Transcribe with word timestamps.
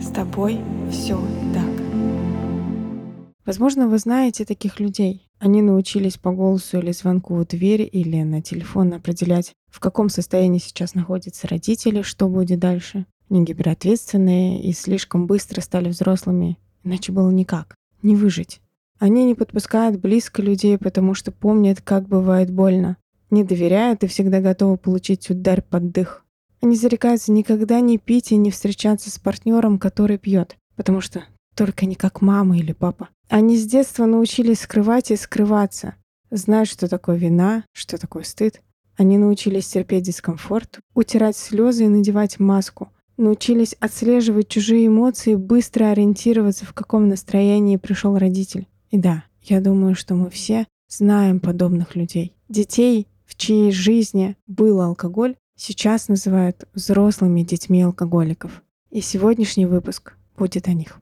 С 0.00 0.10
тобой 0.10 0.60
все 0.90 1.18
так. 1.54 1.64
Возможно, 3.44 3.88
вы 3.88 3.98
знаете 3.98 4.44
таких 4.44 4.78
людей. 4.78 5.28
Они 5.38 5.62
научились 5.62 6.16
по 6.18 6.32
голосу 6.32 6.78
или 6.78 6.92
звонку 6.92 7.34
в 7.36 7.46
дверь 7.46 7.88
или 7.90 8.22
на 8.22 8.42
телефон 8.42 8.92
определять, 8.92 9.52
в 9.70 9.80
каком 9.80 10.08
состоянии 10.08 10.58
сейчас 10.58 10.94
находятся 10.94 11.48
родители, 11.48 12.02
что 12.02 12.28
будет 12.28 12.58
дальше. 12.58 13.06
Они 13.30 13.44
гиперответственные 13.44 14.62
и 14.62 14.72
слишком 14.72 15.26
быстро 15.26 15.60
стали 15.60 15.88
взрослыми, 15.88 16.58
иначе 16.84 17.12
было 17.12 17.30
никак 17.30 17.74
не 18.02 18.16
выжить. 18.16 18.60
Они 18.98 19.24
не 19.24 19.34
подпускают 19.34 20.00
близко 20.00 20.42
людей, 20.42 20.76
потому 20.78 21.14
что 21.14 21.30
помнят, 21.30 21.80
как 21.80 22.08
бывает 22.08 22.50
больно. 22.50 22.96
Не 23.30 23.44
доверяют 23.44 24.02
и 24.02 24.06
всегда 24.06 24.40
готовы 24.40 24.76
получить 24.76 25.30
удар 25.30 25.62
под 25.62 25.90
дых. 25.90 26.24
Они 26.60 26.76
зарекаются 26.76 27.32
никогда 27.32 27.80
не 27.80 27.98
пить 27.98 28.32
и 28.32 28.36
не 28.36 28.50
встречаться 28.50 29.10
с 29.10 29.18
партнером, 29.18 29.78
который 29.78 30.18
пьет, 30.18 30.56
потому 30.76 31.00
что 31.00 31.24
только 31.54 31.86
не 31.86 31.94
как 31.94 32.20
мама 32.20 32.58
или 32.58 32.72
папа. 32.72 33.08
Они 33.28 33.56
с 33.56 33.66
детства 33.66 34.06
научились 34.06 34.60
скрывать 34.60 35.10
и 35.10 35.16
скрываться, 35.16 35.94
знают, 36.30 36.68
что 36.68 36.88
такое 36.88 37.16
вина, 37.16 37.64
что 37.72 37.98
такое 37.98 38.22
стыд. 38.22 38.62
Они 38.96 39.18
научились 39.18 39.68
терпеть 39.68 40.04
дискомфорт, 40.04 40.80
утирать 40.94 41.36
слезы 41.36 41.84
и 41.84 41.88
надевать 41.88 42.40
маску, 42.40 42.88
научились 43.16 43.76
отслеживать 43.80 44.48
чужие 44.48 44.86
эмоции, 44.86 45.34
быстро 45.34 45.90
ориентироваться, 45.90 46.64
в 46.64 46.72
каком 46.72 47.08
настроении 47.08 47.76
пришел 47.76 48.16
родитель. 48.16 48.66
И 48.90 48.98
да, 48.98 49.24
я 49.42 49.60
думаю, 49.60 49.94
что 49.94 50.14
мы 50.14 50.30
все 50.30 50.66
знаем 50.88 51.38
подобных 51.38 51.94
людей. 51.94 52.34
Детей, 52.48 53.06
в 53.26 53.36
чьей 53.36 53.70
жизни 53.70 54.36
был 54.46 54.80
алкоголь, 54.80 55.36
сейчас 55.58 56.08
называют 56.08 56.66
взрослыми 56.72 57.42
детьми 57.42 57.82
алкоголиков. 57.82 58.62
И 58.90 59.02
сегодняшний 59.02 59.66
выпуск 59.66 60.14
будет 60.38 60.68
о 60.68 60.72
них. 60.72 60.98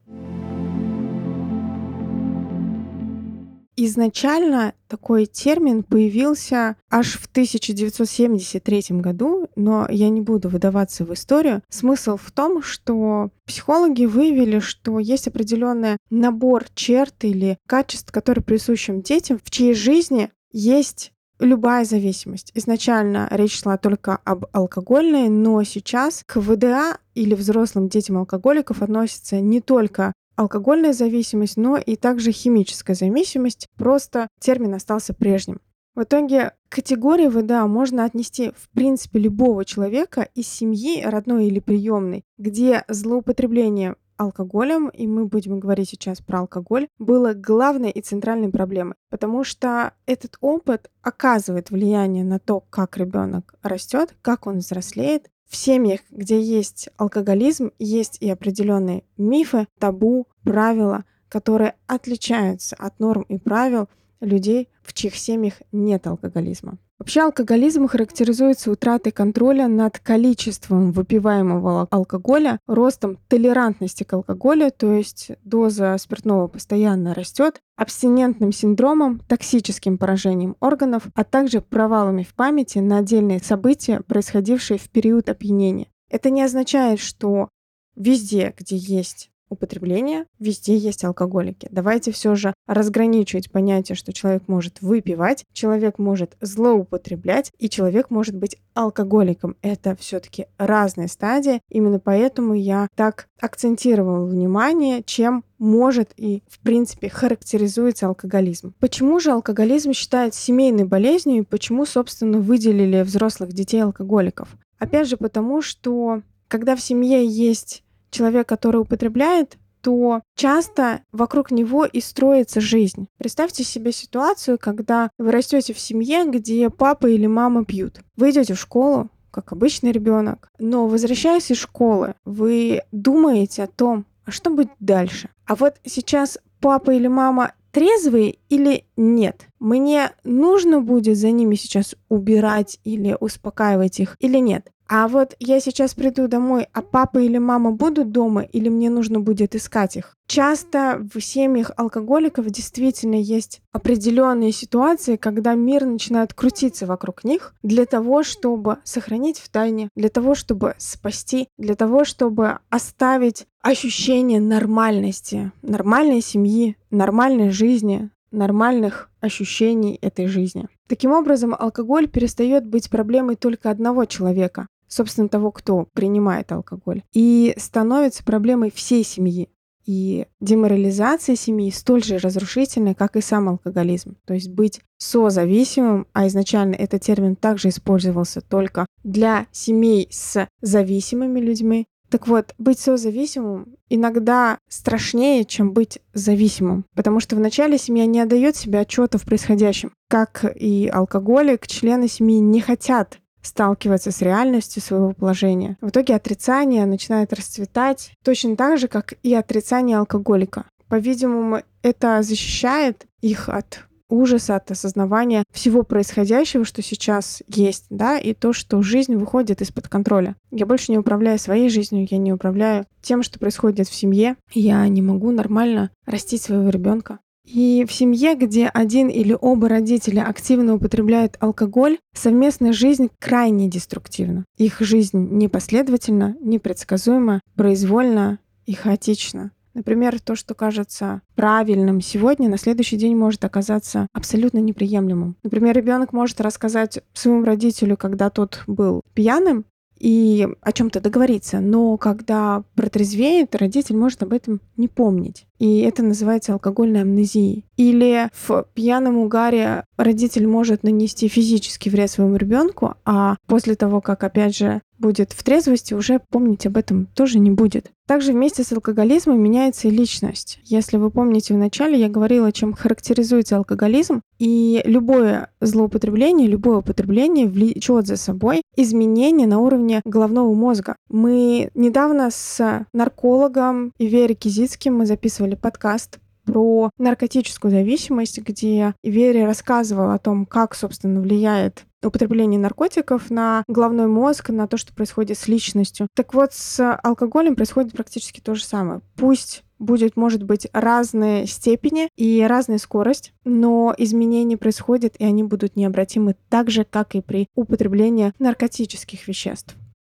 Изначально 3.78 4.72
такой 4.88 5.26
термин 5.26 5.82
появился 5.82 6.76
аж 6.90 7.18
в 7.18 7.26
1973 7.26 8.84
году, 8.88 9.48
но 9.54 9.86
я 9.90 10.08
не 10.08 10.22
буду 10.22 10.48
выдаваться 10.48 11.04
в 11.04 11.12
историю. 11.12 11.62
Смысл 11.68 12.16
в 12.16 12.32
том, 12.32 12.62
что 12.62 13.28
психологи 13.44 14.06
выявили, 14.06 14.60
что 14.60 14.98
есть 14.98 15.28
определенный 15.28 15.98
набор 16.08 16.64
черт 16.74 17.22
или 17.22 17.58
качеств, 17.66 18.10
которые 18.10 18.42
присущим 18.42 19.02
детям, 19.02 19.38
в 19.44 19.50
чьей 19.50 19.74
жизни 19.74 20.30
есть 20.52 21.12
любая 21.38 21.84
зависимость. 21.84 22.50
Изначально 22.54 23.28
речь 23.30 23.60
шла 23.60 23.76
только 23.76 24.16
об 24.24 24.46
алкогольной, 24.52 25.28
но 25.28 25.62
сейчас 25.64 26.22
к 26.26 26.40
ВДА 26.40 26.98
или 27.14 27.34
взрослым 27.34 27.88
детям 27.88 28.18
алкоголиков 28.18 28.82
относятся 28.82 29.40
не 29.40 29.60
только 29.60 30.12
алкогольная 30.36 30.92
зависимость, 30.92 31.56
но 31.56 31.76
и 31.76 31.96
также 31.96 32.32
химическая 32.32 32.94
зависимость. 32.94 33.66
Просто 33.76 34.28
термин 34.40 34.74
остался 34.74 35.14
прежним. 35.14 35.60
В 35.94 36.02
итоге 36.02 36.52
категории 36.68 37.26
ВДА 37.26 37.66
можно 37.66 38.04
отнести 38.04 38.50
в 38.50 38.68
принципе 38.74 39.18
любого 39.18 39.64
человека 39.64 40.28
из 40.34 40.46
семьи, 40.46 41.02
родной 41.02 41.46
или 41.46 41.58
приемной, 41.58 42.24
где 42.36 42.84
злоупотребление 42.88 43.96
алкоголем, 44.16 44.88
и 44.88 45.06
мы 45.06 45.26
будем 45.26 45.60
говорить 45.60 45.90
сейчас 45.90 46.20
про 46.20 46.40
алкоголь, 46.40 46.88
было 46.98 47.32
главной 47.34 47.90
и 47.90 48.00
центральной 48.00 48.50
проблемой, 48.50 48.94
потому 49.10 49.44
что 49.44 49.92
этот 50.06 50.36
опыт 50.40 50.90
оказывает 51.02 51.70
влияние 51.70 52.24
на 52.24 52.38
то, 52.38 52.60
как 52.60 52.96
ребенок 52.96 53.54
растет, 53.62 54.14
как 54.22 54.46
он 54.46 54.58
взрослеет, 54.58 55.30
в 55.48 55.54
семьях, 55.54 56.00
где 56.10 56.40
есть 56.40 56.88
алкоголизм, 56.96 57.70
есть 57.78 58.18
и 58.20 58.28
определенные 58.28 59.04
мифы, 59.16 59.68
табу, 59.78 60.26
правила, 60.42 61.04
которые 61.28 61.74
отличаются 61.86 62.76
от 62.76 62.98
норм 62.98 63.22
и 63.22 63.38
правил 63.38 63.88
людей, 64.20 64.68
в 64.82 64.92
чьих 64.92 65.16
семьях 65.16 65.54
нет 65.72 66.06
алкоголизма. 66.06 66.78
Вообще 66.98 67.20
алкоголизм 67.20 67.88
характеризуется 67.88 68.70
утратой 68.70 69.12
контроля 69.12 69.68
над 69.68 69.98
количеством 69.98 70.92
выпиваемого 70.92 71.88
алкоголя, 71.90 72.58
ростом 72.66 73.18
толерантности 73.28 74.02
к 74.02 74.14
алкоголю, 74.14 74.72
то 74.72 74.94
есть 74.94 75.32
доза 75.44 75.96
спиртного 75.98 76.48
постоянно 76.48 77.12
растет, 77.12 77.60
абстинентным 77.76 78.50
синдромом, 78.50 79.20
токсическим 79.28 79.98
поражением 79.98 80.56
органов, 80.60 81.02
а 81.14 81.24
также 81.24 81.60
провалами 81.60 82.22
в 82.22 82.34
памяти 82.34 82.78
на 82.78 82.98
отдельные 82.98 83.40
события, 83.40 84.00
происходившие 84.00 84.78
в 84.78 84.88
период 84.88 85.28
опьянения. 85.28 85.88
Это 86.08 86.30
не 86.30 86.42
означает, 86.42 87.00
что 87.00 87.50
везде, 87.94 88.54
где 88.56 88.76
есть 88.76 89.30
употребления, 89.48 90.26
везде 90.38 90.76
есть 90.76 91.04
алкоголики. 91.04 91.68
Давайте 91.70 92.12
все 92.12 92.34
же 92.34 92.54
разграничивать 92.66 93.50
понятие, 93.50 93.96
что 93.96 94.12
человек 94.12 94.44
может 94.48 94.80
выпивать, 94.80 95.44
человек 95.52 95.98
может 95.98 96.36
злоупотреблять, 96.40 97.52
и 97.58 97.68
человек 97.68 98.10
может 98.10 98.36
быть 98.36 98.56
алкоголиком. 98.74 99.56
Это 99.62 99.96
все-таки 99.96 100.46
разные 100.58 101.08
стадии. 101.08 101.60
Именно 101.70 101.98
поэтому 101.98 102.54
я 102.54 102.88
так 102.94 103.28
акцентировала 103.40 104.26
внимание, 104.26 105.02
чем 105.04 105.44
может 105.58 106.10
и, 106.16 106.42
в 106.48 106.60
принципе, 106.60 107.08
характеризуется 107.08 108.06
алкоголизм. 108.06 108.74
Почему 108.78 109.20
же 109.20 109.30
алкоголизм 109.30 109.92
считают 109.92 110.34
семейной 110.34 110.84
болезнью 110.84 111.42
и 111.42 111.46
почему, 111.46 111.86
собственно, 111.86 112.38
выделили 112.38 113.02
взрослых 113.02 113.52
детей 113.52 113.82
алкоголиков? 113.82 114.48
Опять 114.78 115.08
же, 115.08 115.16
потому 115.16 115.62
что 115.62 116.22
когда 116.48 116.76
в 116.76 116.80
семье 116.80 117.26
есть 117.26 117.82
человек, 118.10 118.48
который 118.48 118.80
употребляет, 118.80 119.56
то 119.82 120.20
часто 120.34 121.02
вокруг 121.12 121.52
него 121.52 121.84
и 121.84 122.00
строится 122.00 122.60
жизнь. 122.60 123.06
Представьте 123.18 123.62
себе 123.62 123.92
ситуацию, 123.92 124.58
когда 124.60 125.10
вы 125.16 125.30
растете 125.30 125.74
в 125.74 125.78
семье, 125.78 126.24
где 126.26 126.70
папа 126.70 127.06
или 127.06 127.26
мама 127.26 127.64
пьют. 127.64 128.00
Вы 128.16 128.30
идете 128.30 128.54
в 128.54 128.60
школу, 128.60 129.10
как 129.30 129.52
обычный 129.52 129.92
ребенок, 129.92 130.50
но 130.58 130.88
возвращаясь 130.88 131.50
из 131.50 131.58
школы, 131.58 132.14
вы 132.24 132.82
думаете 132.90 133.64
о 133.64 133.66
том, 133.68 134.06
а 134.24 134.32
что 134.32 134.50
будет 134.50 134.70
дальше. 134.80 135.28
А 135.46 135.54
вот 135.54 135.76
сейчас 135.84 136.38
папа 136.60 136.90
или 136.90 137.06
мама 137.06 137.52
трезвые 137.70 138.38
или 138.48 138.86
нет? 138.96 139.46
Мне 139.60 140.10
нужно 140.24 140.80
будет 140.80 141.16
за 141.16 141.30
ними 141.30 141.54
сейчас 141.54 141.94
убирать 142.08 142.80
или 142.82 143.16
успокаивать 143.20 144.00
их 144.00 144.16
или 144.18 144.38
нет? 144.38 144.72
А 144.88 145.08
вот 145.08 145.34
я 145.40 145.58
сейчас 145.60 145.94
приду 145.94 146.28
домой, 146.28 146.68
а 146.72 146.80
папа 146.80 147.18
или 147.18 147.38
мама 147.38 147.72
будут 147.72 148.12
дома, 148.12 148.42
или 148.42 148.68
мне 148.68 148.88
нужно 148.88 149.20
будет 149.20 149.54
искать 149.56 149.96
их? 149.96 150.16
Часто 150.28 151.00
в 151.12 151.20
семьях 151.20 151.72
алкоголиков 151.76 152.46
действительно 152.46 153.16
есть 153.16 153.60
определенные 153.72 154.52
ситуации, 154.52 155.16
когда 155.16 155.54
мир 155.54 155.84
начинает 155.84 156.34
крутиться 156.34 156.86
вокруг 156.86 157.24
них 157.24 157.54
для 157.62 157.84
того, 157.84 158.22
чтобы 158.22 158.78
сохранить 158.84 159.38
в 159.38 159.48
тайне, 159.48 159.88
для 159.96 160.08
того, 160.08 160.34
чтобы 160.34 160.74
спасти, 160.78 161.48
для 161.58 161.74
того, 161.74 162.04
чтобы 162.04 162.58
оставить 162.70 163.46
ощущение 163.62 164.40
нормальности, 164.40 165.50
нормальной 165.62 166.20
семьи, 166.20 166.76
нормальной 166.90 167.50
жизни, 167.50 168.10
нормальных 168.30 169.10
ощущений 169.20 169.98
этой 170.00 170.26
жизни. 170.26 170.68
Таким 170.88 171.12
образом, 171.12 171.54
алкоголь 171.58 172.06
перестает 172.06 172.66
быть 172.66 172.90
проблемой 172.90 173.34
только 173.34 173.70
одного 173.70 174.04
человека, 174.04 174.68
собственно, 174.88 175.28
того, 175.28 175.50
кто 175.50 175.86
принимает 175.92 176.52
алкоголь, 176.52 177.02
и 177.12 177.54
становится 177.56 178.24
проблемой 178.24 178.70
всей 178.70 179.04
семьи. 179.04 179.48
И 179.86 180.26
деморализация 180.40 181.36
семьи 181.36 181.70
столь 181.70 182.02
же 182.02 182.18
разрушительна, 182.18 182.94
как 182.94 183.14
и 183.14 183.20
сам 183.20 183.48
алкоголизм. 183.48 184.16
То 184.24 184.34
есть 184.34 184.50
быть 184.50 184.80
созависимым, 184.98 186.08
а 186.12 186.26
изначально 186.26 186.74
этот 186.74 187.02
термин 187.02 187.36
также 187.36 187.68
использовался 187.68 188.40
только 188.40 188.86
для 189.04 189.46
семей 189.52 190.08
с 190.10 190.48
зависимыми 190.60 191.38
людьми. 191.38 191.86
Так 192.10 192.26
вот, 192.28 192.54
быть 192.58 192.78
созависимым 192.78 193.76
иногда 193.88 194.58
страшнее, 194.68 195.44
чем 195.44 195.72
быть 195.72 196.00
зависимым, 196.14 196.84
потому 196.94 197.20
что 197.20 197.36
вначале 197.36 197.78
семья 197.78 198.06
не 198.06 198.20
отдает 198.20 198.56
себе 198.56 198.80
отчета 198.80 199.18
в 199.18 199.24
происходящем. 199.24 199.92
Как 200.08 200.44
и 200.56 200.88
алкоголик, 200.88 201.66
члены 201.66 202.08
семьи 202.08 202.38
не 202.38 202.60
хотят 202.60 203.18
сталкиваться 203.46 204.10
с 204.10 204.20
реальностью 204.22 204.82
своего 204.82 205.12
положения. 205.12 205.76
В 205.80 205.88
итоге 205.88 206.14
отрицание 206.14 206.86
начинает 206.86 207.32
расцветать 207.32 208.12
точно 208.24 208.56
так 208.56 208.78
же, 208.78 208.88
как 208.88 209.14
и 209.22 209.34
отрицание 209.34 209.98
алкоголика. 209.98 210.66
По-видимому, 210.88 211.62
это 211.82 212.22
защищает 212.22 213.06
их 213.20 213.48
от 213.48 213.86
ужаса, 214.08 214.56
от 214.56 214.70
осознавания 214.70 215.44
всего 215.52 215.82
происходящего, 215.82 216.64
что 216.64 216.82
сейчас 216.82 217.42
есть, 217.48 217.86
да, 217.90 218.18
и 218.18 218.34
то, 218.34 218.52
что 218.52 218.82
жизнь 218.82 219.16
выходит 219.16 219.60
из-под 219.62 219.88
контроля. 219.88 220.36
Я 220.50 220.66
больше 220.66 220.92
не 220.92 220.98
управляю 220.98 221.38
своей 221.38 221.68
жизнью, 221.68 222.06
я 222.08 222.18
не 222.18 222.32
управляю 222.32 222.86
тем, 223.02 223.22
что 223.22 223.38
происходит 223.38 223.88
в 223.88 223.94
семье. 223.94 224.36
Я 224.52 224.86
не 224.88 225.02
могу 225.02 225.30
нормально 225.30 225.90
растить 226.06 226.42
своего 226.42 226.68
ребенка. 226.68 227.18
И 227.46 227.86
в 227.88 227.92
семье, 227.92 228.34
где 228.34 228.66
один 228.66 229.08
или 229.08 229.36
оба 229.40 229.68
родителя 229.68 230.28
активно 230.28 230.74
употребляют 230.74 231.36
алкоголь, 231.38 231.98
совместная 232.12 232.72
жизнь 232.72 233.08
крайне 233.20 233.68
деструктивна. 233.68 234.44
Их 234.58 234.80
жизнь 234.80 235.28
непоследовательна, 235.30 236.36
непредсказуема, 236.40 237.40
произвольна 237.54 238.40
и 238.66 238.74
хаотична. 238.74 239.52
Например, 239.74 240.18
то, 240.20 240.34
что 240.34 240.54
кажется 240.54 241.20
правильным 241.34 242.00
сегодня, 242.00 242.48
на 242.48 242.56
следующий 242.56 242.96
день 242.96 243.14
может 243.14 243.44
оказаться 243.44 244.08
абсолютно 244.12 244.58
неприемлемым. 244.58 245.36
Например, 245.42 245.76
ребенок 245.76 246.12
может 246.12 246.40
рассказать 246.40 246.98
своему 247.12 247.44
родителю, 247.44 247.96
когда 247.96 248.30
тот 248.30 248.64
был 248.66 249.02
пьяным, 249.14 249.66
и 249.98 250.46
о 250.60 250.72
чем-то 250.72 251.00
договориться, 251.00 251.60
но 251.60 251.96
когда 251.96 252.64
протрезвеет, 252.74 253.54
родитель 253.54 253.96
может 253.96 254.22
об 254.22 254.32
этом 254.32 254.60
не 254.76 254.88
помнить. 254.88 255.45
И 255.58 255.80
это 255.80 256.02
называется 256.02 256.52
алкогольной 256.52 257.02
амнезией. 257.02 257.64
Или 257.76 258.30
в 258.32 258.66
пьяном 258.74 259.18
угаре 259.18 259.84
родитель 259.96 260.46
может 260.46 260.82
нанести 260.82 261.28
физический 261.28 261.90
вред 261.90 262.10
своему 262.10 262.36
ребенку, 262.36 262.94
а 263.04 263.36
после 263.46 263.74
того, 263.74 264.00
как, 264.00 264.24
опять 264.24 264.56
же, 264.56 264.80
будет 264.98 265.32
в 265.32 265.42
трезвости, 265.42 265.94
уже 265.94 266.20
помнить 266.30 266.66
об 266.66 266.76
этом 266.76 267.06
тоже 267.14 267.38
не 267.38 267.50
будет. 267.50 267.90
Также 268.06 268.32
вместе 268.32 268.62
с 268.62 268.72
алкоголизмом 268.72 269.40
меняется 269.40 269.88
и 269.88 269.90
личность. 269.90 270.60
Если 270.64 270.96
вы 270.96 271.10
помните 271.10 271.54
в 271.54 271.58
начале, 271.58 271.98
я 271.98 272.08
говорила, 272.08 272.52
чем 272.52 272.72
характеризуется 272.72 273.56
алкоголизм, 273.56 274.22
и 274.38 274.80
любое 274.84 275.50
злоупотребление, 275.60 276.46
любое 276.46 276.78
употребление 276.78 277.46
влечет 277.46 278.06
за 278.06 278.16
собой 278.16 278.62
изменения 278.76 279.46
на 279.46 279.58
уровне 279.58 280.02
головного 280.04 280.54
мозга. 280.54 280.96
Мы 281.08 281.70
недавно 281.74 282.30
с 282.30 282.86
наркологом 282.92 283.92
Иверой 283.98 284.34
Кизицким 284.36 284.96
мы 284.96 285.06
записывали 285.06 285.45
подкаст 285.54 286.18
про 286.46 286.90
наркотическую 286.98 287.70
зависимость, 287.70 288.38
где 288.38 288.94
Вера 289.02 289.44
рассказывала 289.44 290.14
о 290.14 290.18
том, 290.18 290.46
как, 290.46 290.74
собственно, 290.74 291.20
влияет 291.20 291.84
употребление 292.02 292.60
наркотиков 292.60 293.30
на 293.30 293.64
головной 293.66 294.06
мозг, 294.06 294.50
на 294.50 294.68
то, 294.68 294.76
что 294.76 294.94
происходит 294.94 295.36
с 295.36 295.48
личностью. 295.48 296.06
Так 296.14 296.34
вот, 296.34 296.52
с 296.52 296.98
алкоголем 297.02 297.56
происходит 297.56 297.92
практически 297.92 298.40
то 298.40 298.54
же 298.54 298.64
самое. 298.64 299.00
Пусть 299.16 299.64
будет, 299.78 300.16
может 300.16 300.42
быть, 300.44 300.68
разные 300.72 301.46
степени 301.46 302.08
и 302.16 302.42
разная 302.42 302.78
скорость, 302.78 303.32
но 303.44 303.94
изменения 303.98 304.56
происходят, 304.56 305.16
и 305.18 305.24
они 305.24 305.42
будут 305.42 305.76
необратимы 305.76 306.36
так 306.48 306.70
же, 306.70 306.84
как 306.84 307.14
и 307.14 307.20
при 307.20 307.48
употреблении 307.54 308.32
наркотических 308.38 309.26
веществ. 309.28 309.76